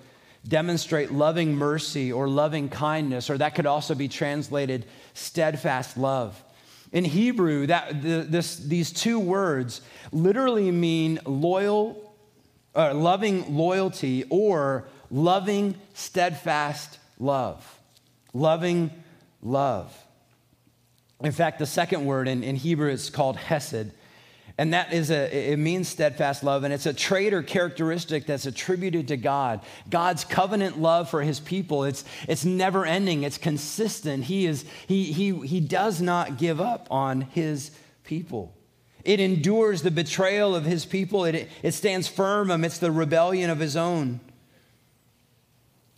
demonstrate 0.47 1.11
loving 1.11 1.55
mercy 1.55 2.13
or 2.13 2.29
loving 2.29 2.69
kindness, 2.69 3.31
or 3.31 3.39
that 3.39 3.55
could 3.55 3.67
also 3.67 3.95
be 3.95 4.09
translated 4.09 4.87
steadfast 5.15 5.97
love. 5.97 6.43
In 6.93 7.05
Hebrew, 7.05 7.67
that, 7.69 8.03
the, 8.03 8.27
this, 8.29 8.57
these 8.57 8.93
two 8.93 9.19
words 9.19 9.81
literally 10.13 10.71
mean 10.71 11.21
loyal, 11.25 12.15
uh, 12.75 12.93
loving 12.93 13.57
loyalty 13.57 14.25
or 14.29 14.87
loving 15.11 15.75
steadfast 15.95 16.99
love. 17.19 17.79
Loving 18.35 18.91
love. 19.43 19.97
In 21.21 21.33
fact, 21.33 21.59
the 21.59 21.67
second 21.67 22.05
word 22.05 22.29
in, 22.29 22.43
in 22.43 22.57
Hebrew 22.57 22.91
is 22.91 23.09
called 23.09 23.37
hesed. 23.37 23.93
And 24.59 24.75
that 24.75 24.93
is 24.93 25.11
a, 25.11 25.53
it 25.53 25.59
means 25.59 25.89
steadfast 25.89 26.45
love, 26.45 26.65
and 26.65 26.75
it's 26.75 26.87
a 26.87 26.93
trait 26.93 27.33
or 27.33 27.43
characteristic 27.43 28.27
that's 28.27 28.47
attributed 28.47 29.09
to 29.09 29.17
God. 29.17 29.61
God's 29.89 30.25
covenant 30.25 30.79
love 30.79 31.09
for 31.09 31.23
his 31.23 31.41
people, 31.41 31.85
it's, 31.85 32.05
it's 32.29 32.45
never 32.45 32.85
ending, 32.85 33.23
it's 33.23 33.39
consistent. 33.39 34.25
He, 34.25 34.47
is, 34.47 34.65
he, 34.87 35.13
he, 35.13 35.33
he 35.47 35.61
does 35.61 36.03
not 36.03 36.37
give 36.37 36.61
up 36.61 36.87
on 36.91 37.23
his 37.23 37.71
people. 38.05 38.55
It 39.05 39.21
endures 39.21 39.83
the 39.83 39.91
betrayal 39.91 40.55
of 40.55 40.65
his 40.65 40.85
people, 40.85 41.25
it, 41.25 41.49
it 41.63 41.73
stands 41.73 42.07
firm 42.07 42.51
amidst 42.51 42.81
the 42.81 42.93
rebellion 42.93 43.51
of 43.51 43.59
his 43.59 43.77
own. 43.77 44.21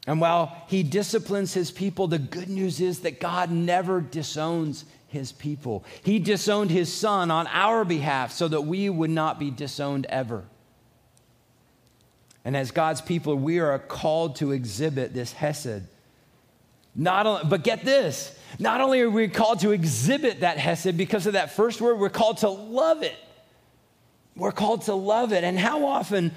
And 0.07 0.21
while 0.21 0.65
he 0.69 0.83
disciplines 0.83 1.55
his 1.55 1.71
people, 1.71 2.07
the 2.07 2.19
good 2.19 2.49
news 2.49 2.81
is 2.81 3.01
that 3.01 3.21
God 3.21 3.51
never 3.51 4.01
disowns 4.01 4.85
his 5.15 5.33
people. 5.33 5.85
He 6.03 6.19
disowned 6.19 6.71
his 6.71 6.93
son 6.93 7.31
on 7.31 7.47
our 7.47 7.85
behalf 7.85 8.33
so 8.33 8.47
that 8.49 8.63
we 8.63 8.91
would 8.91 9.11
not 9.11 9.39
be 9.39 9.51
disowned 9.51 10.07
ever. 10.11 10.45
And 12.45 12.55
as 12.55 12.71
God's 12.71 13.01
people, 13.01 13.37
we 13.37 13.61
are 13.61 13.79
called 13.79 14.37
to 14.37 14.53
exhibit 14.53 15.15
this 15.15 15.33
hesed. 15.33 15.85
Not 16.95 17.27
only, 17.27 17.45
but 17.47 17.65
get 17.65 17.85
this, 17.85 18.37
not 18.59 18.81
only 18.81 19.01
are 19.01 19.11
we 19.11 19.29
called 19.29 19.61
to 19.61 19.71
exhibit 19.71 20.41
that 20.41 20.59
hesed 20.59 20.97
because 20.97 21.27
of 21.27 21.33
that 21.33 21.53
first 21.53 21.81
word, 21.81 21.99
we're 21.99 22.11
called 22.11 22.39
to 22.39 22.51
love 22.51 23.03
it. 23.03 23.17
We're 24.37 24.53
called 24.53 24.83
to 24.83 24.95
love 24.95 25.33
it. 25.33 25.45
And 25.45 25.59
how 25.59 25.87
often 25.87 26.33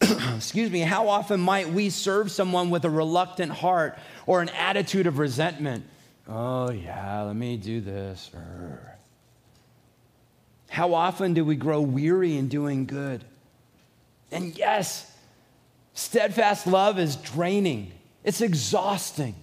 excuse 0.36 0.70
me, 0.70 0.80
how 0.80 1.08
often 1.08 1.40
might 1.40 1.70
we 1.70 1.90
serve 1.90 2.30
someone 2.30 2.70
with 2.70 2.84
a 2.84 2.90
reluctant 2.90 3.50
heart 3.50 3.98
or 4.26 4.40
an 4.40 4.48
attitude 4.50 5.06
of 5.06 5.18
resentment? 5.18 5.84
Oh, 6.28 6.70
yeah, 6.70 7.22
let 7.22 7.36
me 7.36 7.56
do 7.56 7.80
this. 7.80 8.30
How 10.68 10.92
often 10.92 11.32
do 11.32 11.44
we 11.44 11.56
grow 11.56 11.80
weary 11.80 12.36
in 12.36 12.48
doing 12.48 12.84
good? 12.84 13.24
And 14.30 14.56
yes, 14.56 15.10
steadfast 15.94 16.66
love 16.66 16.98
is 16.98 17.16
draining, 17.16 17.92
it's 18.24 18.42
exhausting. 18.42 19.34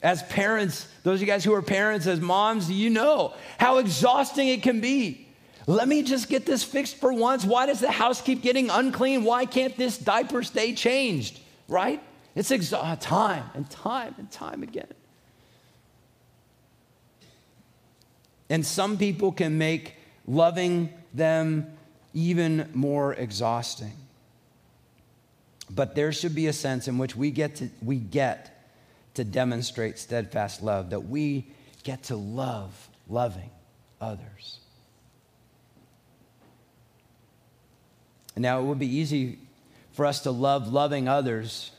As 0.00 0.22
parents, 0.22 0.86
those 1.02 1.16
of 1.16 1.22
you 1.22 1.26
guys 1.26 1.42
who 1.42 1.52
are 1.54 1.60
parents, 1.62 2.06
as 2.06 2.20
moms, 2.20 2.70
you 2.70 2.88
know 2.88 3.34
how 3.58 3.78
exhausting 3.78 4.46
it 4.46 4.62
can 4.62 4.80
be. 4.80 5.26
Let 5.66 5.88
me 5.88 6.04
just 6.04 6.28
get 6.28 6.46
this 6.46 6.62
fixed 6.62 6.96
for 6.96 7.12
once. 7.12 7.44
Why 7.44 7.66
does 7.66 7.80
the 7.80 7.90
house 7.90 8.22
keep 8.22 8.40
getting 8.40 8.70
unclean? 8.70 9.24
Why 9.24 9.44
can't 9.44 9.76
this 9.76 9.98
diaper 9.98 10.44
stay 10.44 10.72
changed? 10.72 11.40
Right? 11.66 12.00
It's 12.36 12.50
exa- 12.50 12.98
time 13.00 13.42
and 13.54 13.68
time 13.68 14.14
and 14.18 14.30
time 14.30 14.62
again. 14.62 14.86
And 18.50 18.64
some 18.64 18.96
people 18.96 19.32
can 19.32 19.58
make 19.58 19.94
loving 20.26 20.92
them 21.12 21.66
even 22.14 22.68
more 22.74 23.14
exhausting. 23.14 23.92
But 25.70 25.94
there 25.94 26.12
should 26.12 26.34
be 26.34 26.46
a 26.46 26.52
sense 26.52 26.88
in 26.88 26.98
which 26.98 27.14
we 27.14 27.30
get 27.30 27.56
to, 27.56 27.68
we 27.82 27.96
get 27.96 28.72
to 29.14 29.24
demonstrate 29.24 29.98
steadfast 29.98 30.62
love, 30.62 30.90
that 30.90 31.00
we 31.00 31.46
get 31.82 32.04
to 32.04 32.16
love 32.16 32.88
loving 33.08 33.50
others. 34.00 34.58
Now 38.36 38.60
it 38.60 38.64
would 38.64 38.78
be 38.78 38.86
easy 38.86 39.38
for 39.92 40.06
us 40.06 40.20
to 40.20 40.30
love 40.30 40.72
loving 40.72 41.08
others 41.08 41.72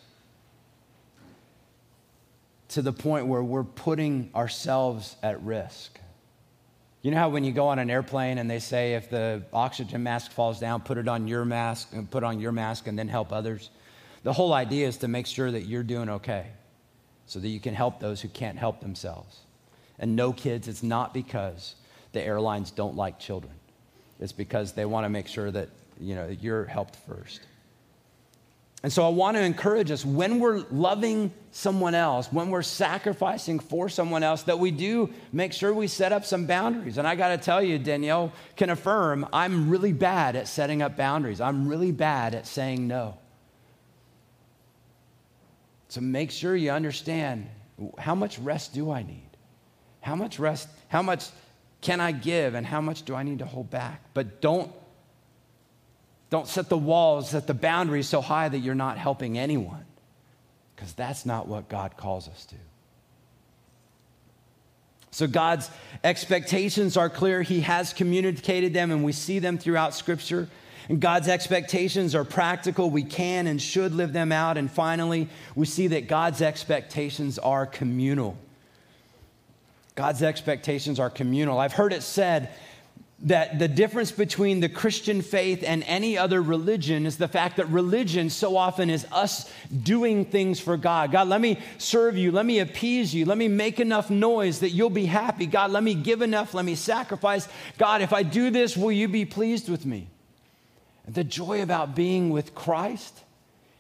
to 2.69 2.82
the 2.82 2.91
point 2.91 3.27
where 3.27 3.41
we're 3.41 3.63
putting 3.63 4.29
ourselves 4.36 5.15
at 5.23 5.41
risk. 5.41 5.99
You 7.01 7.12
know 7.12 7.17
how 7.17 7.29
when 7.29 7.45
you 7.45 7.53
go 7.53 7.69
on 7.69 7.79
an 7.79 7.89
airplane 7.89 8.39
and 8.39 8.49
they 8.49 8.59
say 8.59 8.95
if 8.95 9.09
the 9.09 9.43
oxygen 9.53 10.03
mask 10.03 10.31
falls 10.31 10.59
down, 10.59 10.81
put 10.81 10.97
it 10.97 11.07
on 11.07 11.27
your 11.27 11.45
mask 11.45 11.89
and 11.93 12.09
put 12.09 12.23
on 12.23 12.41
your 12.41 12.51
mask 12.51 12.88
and 12.88 12.99
then 12.99 13.07
help 13.07 13.31
others? 13.31 13.69
The 14.23 14.33
whole 14.33 14.51
idea 14.51 14.85
is 14.85 14.97
to 14.97 15.07
make 15.07 15.25
sure 15.25 15.49
that 15.49 15.62
you're 15.65 15.83
doing 15.83 16.09
okay 16.09 16.47
so 17.25 17.39
that 17.39 17.47
you 17.47 17.59
can 17.62 17.73
help 17.73 18.01
those 18.01 18.19
who 18.19 18.27
can't 18.27 18.57
help 18.57 18.81
themselves. 18.81 19.39
And 19.97 20.15
no 20.15 20.33
kids, 20.33 20.67
it's 20.67 20.83
not 20.83 21.13
because 21.13 21.75
the 22.12 22.21
airlines 22.21 22.71
don't 22.71 22.95
like 22.95 23.17
children. 23.17 23.53
It's 24.19 24.33
because 24.33 24.73
they 24.73 24.85
want 24.85 25.05
to 25.05 25.09
make 25.09 25.27
sure 25.27 25.51
that, 25.51 25.69
you 26.01 26.15
know, 26.15 26.27
you're 26.27 26.65
helped 26.65 26.97
first. 26.97 27.41
And 28.81 28.93
so 28.93 29.05
I 29.05 29.09
want 29.09 29.35
to 29.35 29.43
encourage 29.43 29.91
us 29.91 30.05
when 30.05 30.39
we're 30.39 30.59
loving 30.71 31.33
someone 31.51 31.95
else, 31.95 32.31
when 32.31 32.49
we're 32.49 32.61
sacrificing 32.61 33.59
for 33.59 33.89
someone 33.89 34.23
else, 34.23 34.43
that 34.43 34.57
we 34.57 34.71
do 34.71 35.09
make 35.33 35.51
sure 35.51 35.73
we 35.73 35.87
set 35.87 36.13
up 36.13 36.23
some 36.23 36.45
boundaries. 36.45 36.97
And 36.97 37.05
I 37.05 37.15
got 37.15 37.29
to 37.29 37.37
tell 37.37 37.61
you, 37.61 37.77
Danielle 37.77 38.31
can 38.55 38.69
affirm, 38.69 39.27
I'm 39.33 39.69
really 39.69 39.91
bad 39.91 40.37
at 40.37 40.47
setting 40.47 40.81
up 40.81 40.95
boundaries. 40.95 41.41
I'm 41.41 41.67
really 41.67 41.91
bad 41.91 42.35
at 42.35 42.47
saying 42.47 42.87
no. 42.87 43.17
So 45.89 45.99
make 45.99 46.31
sure 46.31 46.55
you 46.55 46.71
understand 46.71 47.49
how 47.97 48.15
much 48.15 48.39
rest 48.39 48.73
do 48.73 48.91
I 48.91 49.03
need? 49.03 49.29
How 49.99 50.15
much 50.15 50.39
rest, 50.39 50.69
how 50.87 51.01
much 51.01 51.27
can 51.81 51.99
I 51.99 52.13
give, 52.13 52.53
and 52.53 52.65
how 52.65 52.79
much 52.79 53.03
do 53.03 53.15
I 53.15 53.23
need 53.23 53.39
to 53.39 53.45
hold 53.45 53.69
back? 53.69 54.01
But 54.13 54.39
don't 54.39 54.71
don't 56.29 56.47
set 56.47 56.69
the 56.69 56.77
walls, 56.77 57.31
set 57.31 57.47
the 57.47 57.53
boundaries 57.53 58.07
so 58.07 58.21
high 58.21 58.49
that 58.49 58.59
you're 58.59 58.75
not 58.75 58.97
helping 58.97 59.37
anyone, 59.37 59.85
because 60.75 60.93
that's 60.93 61.25
not 61.25 61.47
what 61.47 61.69
God 61.69 61.97
calls 61.97 62.27
us 62.27 62.45
to. 62.45 62.55
So, 65.11 65.25
God's 65.25 65.69
expectations 66.03 66.95
are 66.95 67.09
clear. 67.09 67.41
He 67.41 67.61
has 67.61 67.93
communicated 67.93 68.73
them, 68.73 68.91
and 68.91 69.03
we 69.03 69.11
see 69.11 69.39
them 69.39 69.57
throughout 69.57 69.95
Scripture. 69.95 70.47
And 70.87 70.99
God's 70.99 71.27
expectations 71.27 72.15
are 72.15 72.23
practical. 72.23 72.89
We 72.89 73.03
can 73.03 73.45
and 73.45 73.61
should 73.61 73.93
live 73.93 74.11
them 74.11 74.31
out. 74.31 74.57
And 74.57 74.71
finally, 74.71 75.29
we 75.55 75.67
see 75.67 75.87
that 75.87 76.07
God's 76.07 76.41
expectations 76.41 77.37
are 77.37 77.67
communal. 77.67 78.37
God's 79.93 80.23
expectations 80.23 80.99
are 80.99 81.09
communal. 81.09 81.59
I've 81.59 81.73
heard 81.73 81.93
it 81.93 82.01
said 82.01 82.49
that 83.23 83.60
the 83.60 83.67
difference 83.67 84.12
between 84.12 84.62
the 84.62 84.69
Christian 84.69 85.21
faith 85.21 85.62
and 85.65 85.84
any 85.84 86.17
other 86.17 86.41
religion 86.41 87.05
is 87.05 87.17
the 87.17 87.27
fact 87.27 87.58
that 87.58 87.67
religion 87.67 88.29
so 88.29 88.55
often 88.55 88.89
is 88.89 89.05
us 89.12 89.51
doing 89.84 90.23
things 90.23 90.60
for 90.60 90.77
God. 90.77 91.12
God, 91.12 91.27
let 91.27 91.41
me 91.41 91.60
serve 91.77 92.17
you. 92.17 92.32
Let 92.32 92.45
me 92.45 92.60
appease 92.60 93.13
you. 93.13 93.25
Let 93.25 93.38
me 93.38 93.49
make 93.49 93.82
enough 93.82 94.10
noise 94.10 94.62
that 94.62 94.69
you'll 94.69 94.89
be 94.89 95.05
happy. 95.05 95.47
God, 95.47 95.71
let 95.71 95.84
me 95.84 95.95
give 95.95 96.21
enough. 96.21 96.53
Let 96.53 96.63
me 96.63 96.75
sacrifice. 96.75 97.49
God, 97.77 98.01
if 98.01 98.13
I 98.13 98.23
do 98.23 98.51
this, 98.51 98.77
will 98.77 98.91
you 98.91 99.10
be 99.10 99.25
pleased 99.25 99.67
with 99.67 99.86
me? 99.86 100.08
The 101.05 101.25
joy 101.25 101.62
about 101.62 101.95
being 101.95 102.29
with 102.29 102.55
Christ 102.55 103.23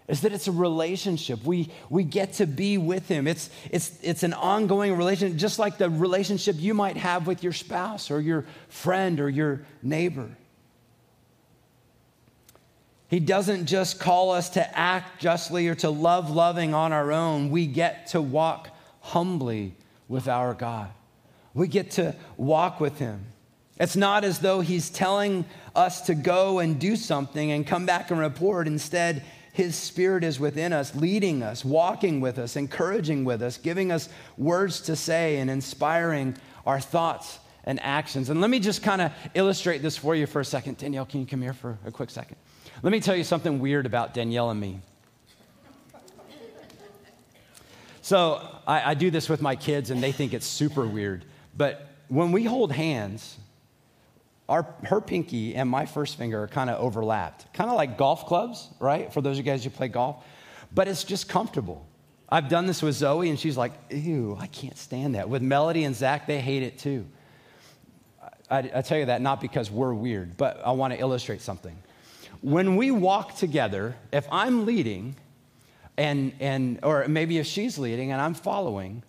is 0.09 0.21
that 0.21 0.33
it's 0.33 0.47
a 0.47 0.51
relationship. 0.51 1.43
We, 1.43 1.69
we 1.89 2.03
get 2.03 2.33
to 2.33 2.47
be 2.47 2.79
with 2.79 3.07
Him. 3.07 3.27
It's, 3.27 3.49
it's, 3.69 3.97
it's 4.01 4.23
an 4.23 4.33
ongoing 4.33 4.97
relationship, 4.97 5.37
just 5.37 5.59
like 5.59 5.77
the 5.77 5.89
relationship 5.89 6.55
you 6.57 6.73
might 6.73 6.97
have 6.97 7.27
with 7.27 7.43
your 7.43 7.53
spouse 7.53 8.09
or 8.09 8.19
your 8.19 8.45
friend 8.69 9.19
or 9.19 9.29
your 9.29 9.61
neighbor. 9.83 10.29
He 13.07 13.19
doesn't 13.19 13.67
just 13.67 13.99
call 13.99 14.31
us 14.31 14.49
to 14.51 14.77
act 14.77 15.21
justly 15.21 15.67
or 15.67 15.75
to 15.75 15.89
love 15.89 16.31
loving 16.31 16.73
on 16.73 16.91
our 16.91 17.11
own. 17.11 17.51
We 17.51 17.67
get 17.67 18.07
to 18.07 18.21
walk 18.21 18.69
humbly 19.01 19.75
with 20.07 20.27
our 20.27 20.55
God. 20.55 20.89
We 21.53 21.67
get 21.67 21.91
to 21.91 22.15
walk 22.35 22.79
with 22.79 22.97
Him. 22.97 23.25
It's 23.79 23.95
not 23.95 24.23
as 24.23 24.39
though 24.39 24.61
He's 24.61 24.89
telling 24.89 25.45
us 25.75 26.01
to 26.01 26.15
go 26.15 26.59
and 26.59 26.79
do 26.79 26.95
something 26.95 27.51
and 27.51 27.65
come 27.65 27.85
back 27.85 28.11
and 28.11 28.19
report. 28.19 28.67
Instead, 28.67 29.23
his 29.59 29.75
Spirit 29.75 30.23
is 30.23 30.39
within 30.39 30.71
us, 30.71 30.95
leading 30.95 31.43
us, 31.43 31.65
walking 31.65 32.21
with 32.21 32.39
us, 32.39 32.55
encouraging 32.55 33.25
with 33.25 33.41
us, 33.41 33.57
giving 33.57 33.91
us 33.91 34.07
words 34.37 34.79
to 34.79 34.95
say, 34.95 35.35
and 35.35 35.49
inspiring 35.49 36.33
our 36.65 36.79
thoughts 36.79 37.39
and 37.65 37.77
actions. 37.83 38.29
And 38.29 38.39
let 38.39 38.49
me 38.49 38.61
just 38.61 38.81
kind 38.81 39.01
of 39.01 39.11
illustrate 39.33 39.81
this 39.81 39.97
for 39.97 40.15
you 40.15 40.27
for 40.27 40.39
a 40.39 40.45
second. 40.45 40.77
Danielle, 40.77 41.05
can 41.05 41.19
you 41.19 41.25
come 41.25 41.41
here 41.41 41.51
for 41.51 41.77
a 41.85 41.91
quick 41.91 42.09
second? 42.09 42.37
Let 42.83 42.91
me 42.91 43.01
tell 43.01 43.17
you 43.17 43.25
something 43.25 43.59
weird 43.59 43.85
about 43.85 44.13
Danielle 44.13 44.49
and 44.49 44.61
me. 44.61 44.79
So 48.01 48.41
I, 48.65 48.91
I 48.91 48.93
do 48.93 49.11
this 49.11 49.27
with 49.27 49.41
my 49.41 49.57
kids, 49.57 49.89
and 49.89 50.01
they 50.01 50.13
think 50.13 50.33
it's 50.33 50.47
super 50.47 50.87
weird. 50.87 51.25
But 51.57 51.85
when 52.07 52.31
we 52.31 52.45
hold 52.45 52.71
hands, 52.71 53.37
our, 54.49 54.75
her 54.83 54.99
pinky 54.99 55.55
and 55.55 55.69
my 55.69 55.85
first 55.85 56.17
finger 56.17 56.43
are 56.43 56.47
kind 56.47 56.69
of 56.69 56.79
overlapped, 56.79 57.53
kind 57.53 57.69
of 57.69 57.75
like 57.75 57.97
golf 57.97 58.25
clubs, 58.25 58.67
right? 58.79 59.13
For 59.13 59.21
those 59.21 59.39
of 59.39 59.45
you 59.45 59.51
guys 59.51 59.63
who 59.63 59.69
play 59.69 59.87
golf, 59.87 60.25
but 60.73 60.87
it's 60.87 61.03
just 61.03 61.29
comfortable. 61.29 61.85
I've 62.27 62.49
done 62.49 62.65
this 62.65 62.81
with 62.81 62.95
Zoe, 62.95 63.29
and 63.29 63.39
she's 63.39 63.57
like, 63.57 63.71
ew, 63.89 64.37
I 64.39 64.47
can't 64.47 64.77
stand 64.77 65.15
that. 65.15 65.29
With 65.29 65.41
Melody 65.41 65.83
and 65.83 65.95
Zach, 65.95 66.27
they 66.27 66.39
hate 66.39 66.63
it 66.63 66.77
too. 66.77 67.05
I, 68.49 68.59
I 68.73 68.81
tell 68.81 68.97
you 68.97 69.05
that 69.05 69.21
not 69.21 69.39
because 69.39 69.71
we're 69.71 69.93
weird, 69.93 70.35
but 70.35 70.61
I 70.65 70.71
want 70.71 70.93
to 70.93 70.99
illustrate 70.99 71.41
something. 71.41 71.77
When 72.41 72.75
we 72.75 72.91
walk 72.91 73.35
together, 73.35 73.95
if 74.11 74.27
I'm 74.31 74.65
leading, 74.65 75.15
and, 75.97 76.33
and 76.39 76.79
or 76.83 77.07
maybe 77.07 77.37
if 77.37 77.45
she's 77.45 77.77
leading 77.77 78.11
and 78.11 78.21
I'm 78.21 78.33
following, 78.33 79.03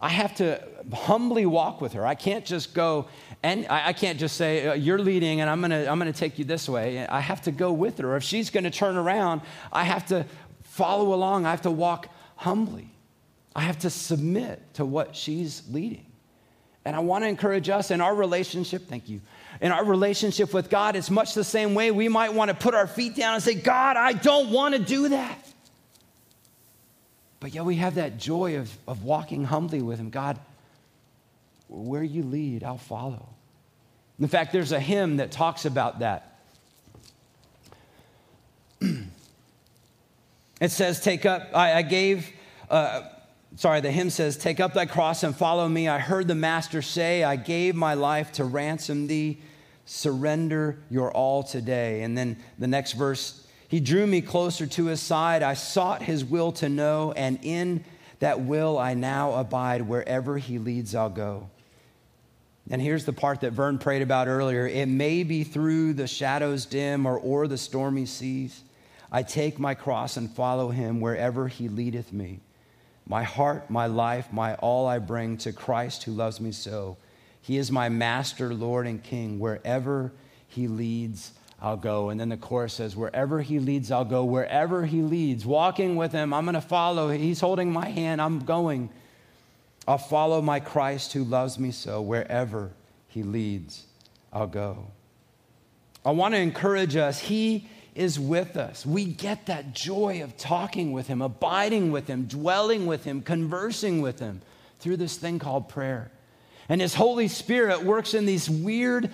I 0.00 0.10
have 0.10 0.34
to 0.36 0.62
humbly 0.92 1.46
walk 1.46 1.80
with 1.80 1.94
her. 1.94 2.06
I 2.06 2.14
can't 2.14 2.44
just 2.44 2.74
go 2.74 3.08
and 3.42 3.66
I, 3.68 3.92
can't 3.92 4.18
just 4.18 4.36
say, 4.36 4.66
uh, 4.66 4.74
You're 4.74 4.98
leading 4.98 5.40
and 5.40 5.48
I'm 5.48 5.62
to 5.62 5.90
I'm 5.90 6.00
to 6.00 6.12
take 6.12 6.38
you 6.38 6.44
this 6.44 6.68
way. 6.68 7.06
I 7.06 7.20
have 7.20 7.42
to 7.42 7.52
go 7.52 7.72
with 7.72 7.98
her. 7.98 8.16
If 8.16 8.22
she's 8.22 8.50
going 8.50 8.64
to 8.64 8.70
turn 8.70 8.96
around, 8.96 9.42
I 9.72 9.84
have 9.84 10.06
to 10.06 10.26
follow 10.62 11.14
along. 11.14 11.46
I 11.46 11.50
have 11.50 11.62
to 11.62 11.70
walk 11.70 12.08
humbly. 12.36 12.90
I 13.54 13.62
have 13.62 13.78
to 13.80 13.90
submit 13.90 14.62
to 14.74 14.84
what 14.84 15.16
she's 15.16 15.62
leading. 15.70 16.06
And 16.84 16.94
I 16.94 17.00
want 17.00 17.24
to 17.24 17.28
encourage 17.28 17.68
us 17.68 17.90
in 17.90 18.00
our 18.00 18.14
relationship, 18.14 18.86
thank 18.86 19.08
you, 19.08 19.20
in 19.60 19.72
our 19.72 19.84
relationship 19.84 20.52
with 20.52 20.68
God, 20.70 20.94
it's 20.94 21.10
much 21.10 21.34
the 21.34 21.42
same 21.42 21.74
way. 21.74 21.90
We 21.90 22.08
might 22.08 22.32
want 22.32 22.50
to 22.50 22.54
put 22.54 22.74
our 22.74 22.86
feet 22.86 23.16
down 23.16 23.34
and 23.34 23.42
say, 23.42 23.54
God, 23.54 23.96
I 23.96 24.12
don't 24.12 24.50
want 24.50 24.74
to 24.74 24.80
do 24.80 25.08
that. 25.08 25.45
But 27.40 27.54
yet 27.54 27.64
we 27.64 27.76
have 27.76 27.96
that 27.96 28.18
joy 28.18 28.56
of, 28.56 28.76
of 28.88 29.04
walking 29.04 29.44
humbly 29.44 29.82
with 29.82 29.98
Him. 29.98 30.10
God, 30.10 30.38
where 31.68 32.02
you 32.02 32.22
lead, 32.22 32.64
I'll 32.64 32.78
follow. 32.78 33.28
In 34.18 34.28
fact, 34.28 34.52
there's 34.52 34.72
a 34.72 34.80
hymn 34.80 35.18
that 35.18 35.30
talks 35.30 35.66
about 35.66 35.98
that. 35.98 36.38
it 40.60 40.70
says, 40.70 41.00
Take 41.00 41.26
up, 41.26 41.50
I, 41.54 41.74
I 41.74 41.82
gave, 41.82 42.30
uh, 42.70 43.02
sorry, 43.56 43.82
the 43.82 43.90
hymn 43.90 44.08
says, 44.08 44.38
Take 44.38 44.58
up 44.58 44.72
thy 44.72 44.86
cross 44.86 45.22
and 45.22 45.36
follow 45.36 45.68
me. 45.68 45.88
I 45.88 45.98
heard 45.98 46.28
the 46.28 46.34
Master 46.34 46.80
say, 46.80 47.24
I 47.24 47.36
gave 47.36 47.74
my 47.74 47.92
life 47.94 48.32
to 48.32 48.44
ransom 48.44 49.06
thee. 49.06 49.38
Surrender 49.84 50.78
your 50.90 51.12
all 51.12 51.42
today. 51.42 52.02
And 52.02 52.16
then 52.16 52.38
the 52.58 52.66
next 52.66 52.92
verse 52.92 53.45
he 53.68 53.80
drew 53.80 54.06
me 54.06 54.20
closer 54.20 54.66
to 54.66 54.86
his 54.86 55.00
side. 55.00 55.42
I 55.42 55.54
sought 55.54 56.02
his 56.02 56.24
will 56.24 56.52
to 56.52 56.68
know, 56.68 57.12
and 57.12 57.38
in 57.42 57.84
that 58.20 58.40
will 58.40 58.78
I 58.78 58.94
now 58.94 59.34
abide. 59.34 59.82
Wherever 59.82 60.38
he 60.38 60.58
leads, 60.58 60.94
I'll 60.94 61.10
go. 61.10 61.50
And 62.70 62.82
here's 62.82 63.04
the 63.04 63.12
part 63.12 63.40
that 63.40 63.52
Vern 63.52 63.78
prayed 63.78 64.02
about 64.02 64.28
earlier 64.28 64.66
it 64.66 64.86
may 64.86 65.22
be 65.22 65.44
through 65.44 65.94
the 65.94 66.06
shadows 66.06 66.66
dim 66.66 67.06
or 67.06 67.20
o'er 67.20 67.46
the 67.46 67.58
stormy 67.58 68.06
seas. 68.06 68.62
I 69.10 69.22
take 69.22 69.58
my 69.58 69.74
cross 69.74 70.16
and 70.16 70.30
follow 70.30 70.70
him 70.70 71.00
wherever 71.00 71.46
he 71.46 71.68
leadeth 71.68 72.12
me. 72.12 72.40
My 73.06 73.22
heart, 73.22 73.70
my 73.70 73.86
life, 73.86 74.32
my 74.32 74.56
all 74.56 74.88
I 74.88 74.98
bring 74.98 75.36
to 75.38 75.52
Christ 75.52 76.02
who 76.02 76.12
loves 76.12 76.40
me 76.40 76.50
so. 76.50 76.96
He 77.40 77.56
is 77.56 77.70
my 77.70 77.88
master, 77.88 78.52
Lord, 78.52 78.88
and 78.88 79.00
King. 79.00 79.38
Wherever 79.38 80.12
he 80.48 80.66
leads, 80.66 81.30
I'll 81.60 81.76
go. 81.76 82.10
And 82.10 82.20
then 82.20 82.28
the 82.28 82.36
chorus 82.36 82.74
says, 82.74 82.96
Wherever 82.96 83.40
he 83.40 83.58
leads, 83.58 83.90
I'll 83.90 84.04
go. 84.04 84.24
Wherever 84.24 84.84
he 84.84 85.00
leads, 85.02 85.46
walking 85.46 85.96
with 85.96 86.12
him, 86.12 86.34
I'm 86.34 86.44
going 86.44 86.54
to 86.54 86.60
follow. 86.60 87.10
He's 87.10 87.40
holding 87.40 87.72
my 87.72 87.88
hand, 87.88 88.20
I'm 88.20 88.40
going. 88.40 88.90
I'll 89.88 89.98
follow 89.98 90.42
my 90.42 90.60
Christ 90.60 91.12
who 91.12 91.24
loves 91.24 91.58
me 91.58 91.70
so. 91.70 92.02
Wherever 92.02 92.72
he 93.08 93.22
leads, 93.22 93.84
I'll 94.32 94.48
go. 94.48 94.88
I 96.04 96.10
want 96.10 96.34
to 96.34 96.40
encourage 96.40 96.96
us. 96.96 97.18
He 97.18 97.68
is 97.94 98.20
with 98.20 98.56
us. 98.56 98.84
We 98.84 99.06
get 99.06 99.46
that 99.46 99.72
joy 99.72 100.22
of 100.22 100.36
talking 100.36 100.92
with 100.92 101.06
him, 101.06 101.22
abiding 101.22 101.92
with 101.92 102.06
him, 102.06 102.24
dwelling 102.24 102.86
with 102.86 103.04
him, 103.04 103.22
conversing 103.22 104.02
with 104.02 104.20
him 104.20 104.42
through 104.80 104.98
this 104.98 105.16
thing 105.16 105.38
called 105.38 105.68
prayer. 105.68 106.10
And 106.68 106.80
his 106.80 106.94
Holy 106.94 107.28
Spirit 107.28 107.82
works 107.84 108.12
in 108.12 108.26
these 108.26 108.50
weird, 108.50 109.10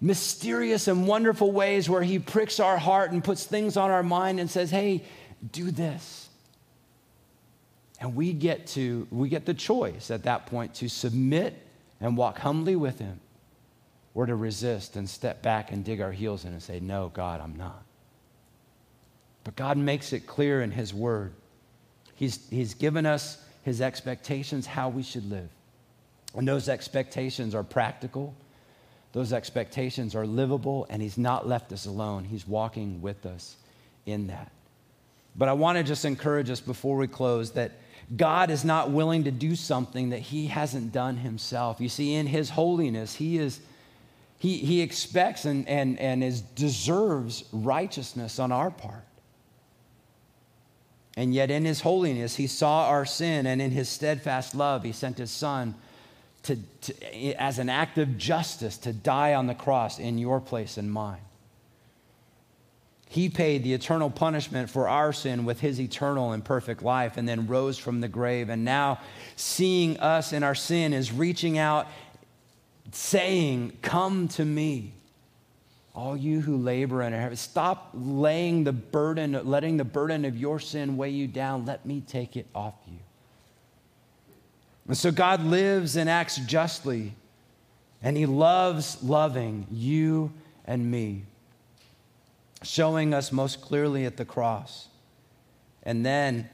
mysterious 0.00 0.88
and 0.88 1.06
wonderful 1.06 1.52
ways 1.52 1.88
where 1.88 2.02
He 2.02 2.18
pricks 2.18 2.60
our 2.60 2.76
heart 2.76 3.12
and 3.12 3.22
puts 3.22 3.44
things 3.44 3.76
on 3.76 3.90
our 3.90 4.02
mind 4.02 4.40
and 4.40 4.50
says, 4.50 4.70
hey, 4.70 5.02
do 5.52 5.70
this. 5.70 6.28
And 8.00 8.14
we 8.14 8.32
get 8.32 8.66
to, 8.68 9.06
we 9.10 9.28
get 9.28 9.46
the 9.46 9.54
choice 9.54 10.10
at 10.10 10.24
that 10.24 10.46
point 10.46 10.74
to 10.76 10.88
submit 10.88 11.54
and 12.00 12.16
walk 12.16 12.38
humbly 12.38 12.76
with 12.76 12.98
Him 12.98 13.20
or 14.14 14.26
to 14.26 14.34
resist 14.34 14.96
and 14.96 15.08
step 15.08 15.42
back 15.42 15.72
and 15.72 15.84
dig 15.84 16.00
our 16.00 16.12
heels 16.12 16.44
in 16.44 16.52
and 16.52 16.62
say, 16.62 16.80
No, 16.80 17.10
God, 17.14 17.40
I'm 17.40 17.56
not. 17.56 17.82
But 19.44 19.56
God 19.56 19.78
makes 19.78 20.12
it 20.12 20.26
clear 20.26 20.62
in 20.62 20.70
His 20.70 20.92
Word. 20.92 21.32
He's, 22.14 22.48
he's 22.50 22.74
given 22.74 23.06
us 23.06 23.38
His 23.62 23.80
expectations, 23.80 24.66
how 24.66 24.88
we 24.88 25.02
should 25.02 25.28
live. 25.30 25.48
And 26.34 26.46
those 26.46 26.68
expectations 26.68 27.54
are 27.54 27.62
practical, 27.62 28.34
those 29.12 29.32
expectations 29.32 30.14
are 30.14 30.26
livable, 30.26 30.86
and 30.90 31.00
He's 31.00 31.18
not 31.18 31.48
left 31.48 31.72
us 31.72 31.86
alone. 31.86 32.24
He's 32.24 32.46
walking 32.46 33.00
with 33.00 33.24
us 33.26 33.56
in 34.04 34.26
that. 34.28 34.52
But 35.34 35.48
I 35.48 35.52
want 35.52 35.78
to 35.78 35.84
just 35.84 36.04
encourage 36.04 36.50
us 36.50 36.60
before 36.60 36.96
we 36.96 37.08
close 37.08 37.52
that 37.52 37.72
God 38.16 38.50
is 38.50 38.64
not 38.64 38.90
willing 38.90 39.24
to 39.24 39.30
do 39.30 39.56
something 39.56 40.10
that 40.10 40.20
He 40.20 40.46
hasn't 40.46 40.92
done 40.92 41.16
Himself. 41.16 41.80
You 41.80 41.88
see, 41.88 42.14
in 42.14 42.26
His 42.26 42.50
holiness, 42.50 43.14
He 43.14 43.38
is. 43.38 43.60
He, 44.38 44.58
he 44.58 44.82
expects 44.82 45.46
and, 45.46 45.66
and, 45.66 45.98
and 45.98 46.22
is, 46.22 46.42
deserves 46.42 47.44
righteousness 47.52 48.38
on 48.38 48.52
our 48.52 48.70
part. 48.70 49.06
And 51.16 51.32
yet, 51.32 51.50
in 51.50 51.64
his 51.64 51.80
holiness, 51.80 52.36
he 52.36 52.46
saw 52.46 52.88
our 52.88 53.06
sin, 53.06 53.46
and 53.46 53.62
in 53.62 53.70
his 53.70 53.88
steadfast 53.88 54.54
love, 54.54 54.84
he 54.84 54.92
sent 54.92 55.16
his 55.16 55.30
son 55.30 55.74
to, 56.46 56.56
to, 56.82 57.32
as 57.34 57.58
an 57.58 57.68
act 57.68 57.98
of 57.98 58.16
justice 58.16 58.78
to 58.78 58.92
die 58.92 59.34
on 59.34 59.46
the 59.46 59.54
cross 59.54 59.98
in 59.98 60.18
your 60.18 60.40
place 60.40 60.76
and 60.76 60.90
mine. 60.90 61.20
He 63.08 63.28
paid 63.28 63.62
the 63.62 63.72
eternal 63.72 64.10
punishment 64.10 64.68
for 64.68 64.88
our 64.88 65.12
sin 65.12 65.44
with 65.44 65.60
his 65.60 65.80
eternal 65.80 66.32
and 66.32 66.44
perfect 66.44 66.82
life 66.82 67.16
and 67.16 67.28
then 67.28 67.46
rose 67.46 67.78
from 67.78 68.00
the 68.00 68.08
grave. 68.08 68.48
And 68.48 68.64
now, 68.64 69.00
seeing 69.36 69.98
us 70.00 70.32
in 70.32 70.42
our 70.42 70.56
sin, 70.56 70.92
is 70.92 71.12
reaching 71.12 71.56
out, 71.56 71.86
saying, 72.92 73.78
Come 73.80 74.28
to 74.28 74.44
me. 74.44 74.92
All 75.94 76.16
you 76.16 76.40
who 76.40 76.58
labor 76.58 77.00
and 77.00 77.14
are 77.14 77.20
heavy. 77.20 77.36
stop 77.36 77.90
laying 77.94 78.64
the 78.64 78.72
burden, 78.72 79.40
letting 79.44 79.78
the 79.78 79.84
burden 79.84 80.26
of 80.26 80.36
your 80.36 80.60
sin 80.60 80.96
weigh 80.96 81.10
you 81.10 81.26
down. 81.26 81.64
Let 81.64 81.86
me 81.86 82.02
take 82.06 82.36
it 82.36 82.46
off 82.54 82.74
you. 82.86 82.98
And 84.88 84.96
so 84.96 85.10
God 85.10 85.42
lives 85.42 85.96
and 85.96 86.08
acts 86.08 86.36
justly, 86.36 87.12
and 88.02 88.16
He 88.16 88.26
loves 88.26 89.02
loving 89.02 89.66
you 89.70 90.32
and 90.64 90.90
me, 90.90 91.24
showing 92.62 93.12
us 93.12 93.32
most 93.32 93.60
clearly 93.60 94.04
at 94.04 94.16
the 94.16 94.24
cross. 94.24 94.88
And 95.82 96.06
then, 96.06 96.48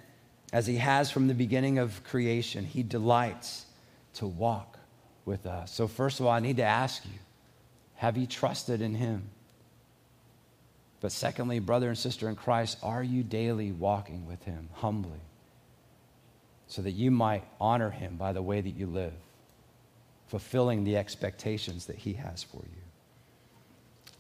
as 0.52 0.66
He 0.66 0.76
has 0.76 1.10
from 1.10 1.28
the 1.28 1.34
beginning 1.34 1.78
of 1.78 2.02
creation, 2.04 2.64
He 2.64 2.82
delights 2.82 3.66
to 4.14 4.26
walk 4.26 4.78
with 5.24 5.46
us. 5.46 5.70
So, 5.72 5.86
first 5.86 6.20
of 6.20 6.26
all, 6.26 6.32
I 6.32 6.40
need 6.40 6.56
to 6.56 6.64
ask 6.64 7.04
you 7.04 7.18
have 7.96 8.16
you 8.16 8.26
trusted 8.26 8.80
in 8.80 8.94
Him? 8.94 9.30
But 11.00 11.12
secondly, 11.12 11.58
brother 11.58 11.88
and 11.88 11.98
sister 11.98 12.28
in 12.28 12.36
Christ, 12.36 12.78
are 12.82 13.02
you 13.02 13.22
daily 13.22 13.72
walking 13.72 14.26
with 14.26 14.42
Him 14.44 14.68
humbly 14.72 15.20
so 16.72 16.80
that 16.80 16.92
you 16.92 17.10
might 17.10 17.44
honor 17.60 17.90
Him 17.90 18.16
by 18.16 18.32
the 18.32 18.40
way 18.40 18.62
that 18.62 18.70
you 18.70 18.86
live, 18.86 19.12
fulfilling 20.28 20.84
the 20.84 20.96
expectations 20.96 21.84
that 21.84 21.96
He 21.98 22.14
has 22.14 22.42
for 22.42 22.62
you? 22.62 22.81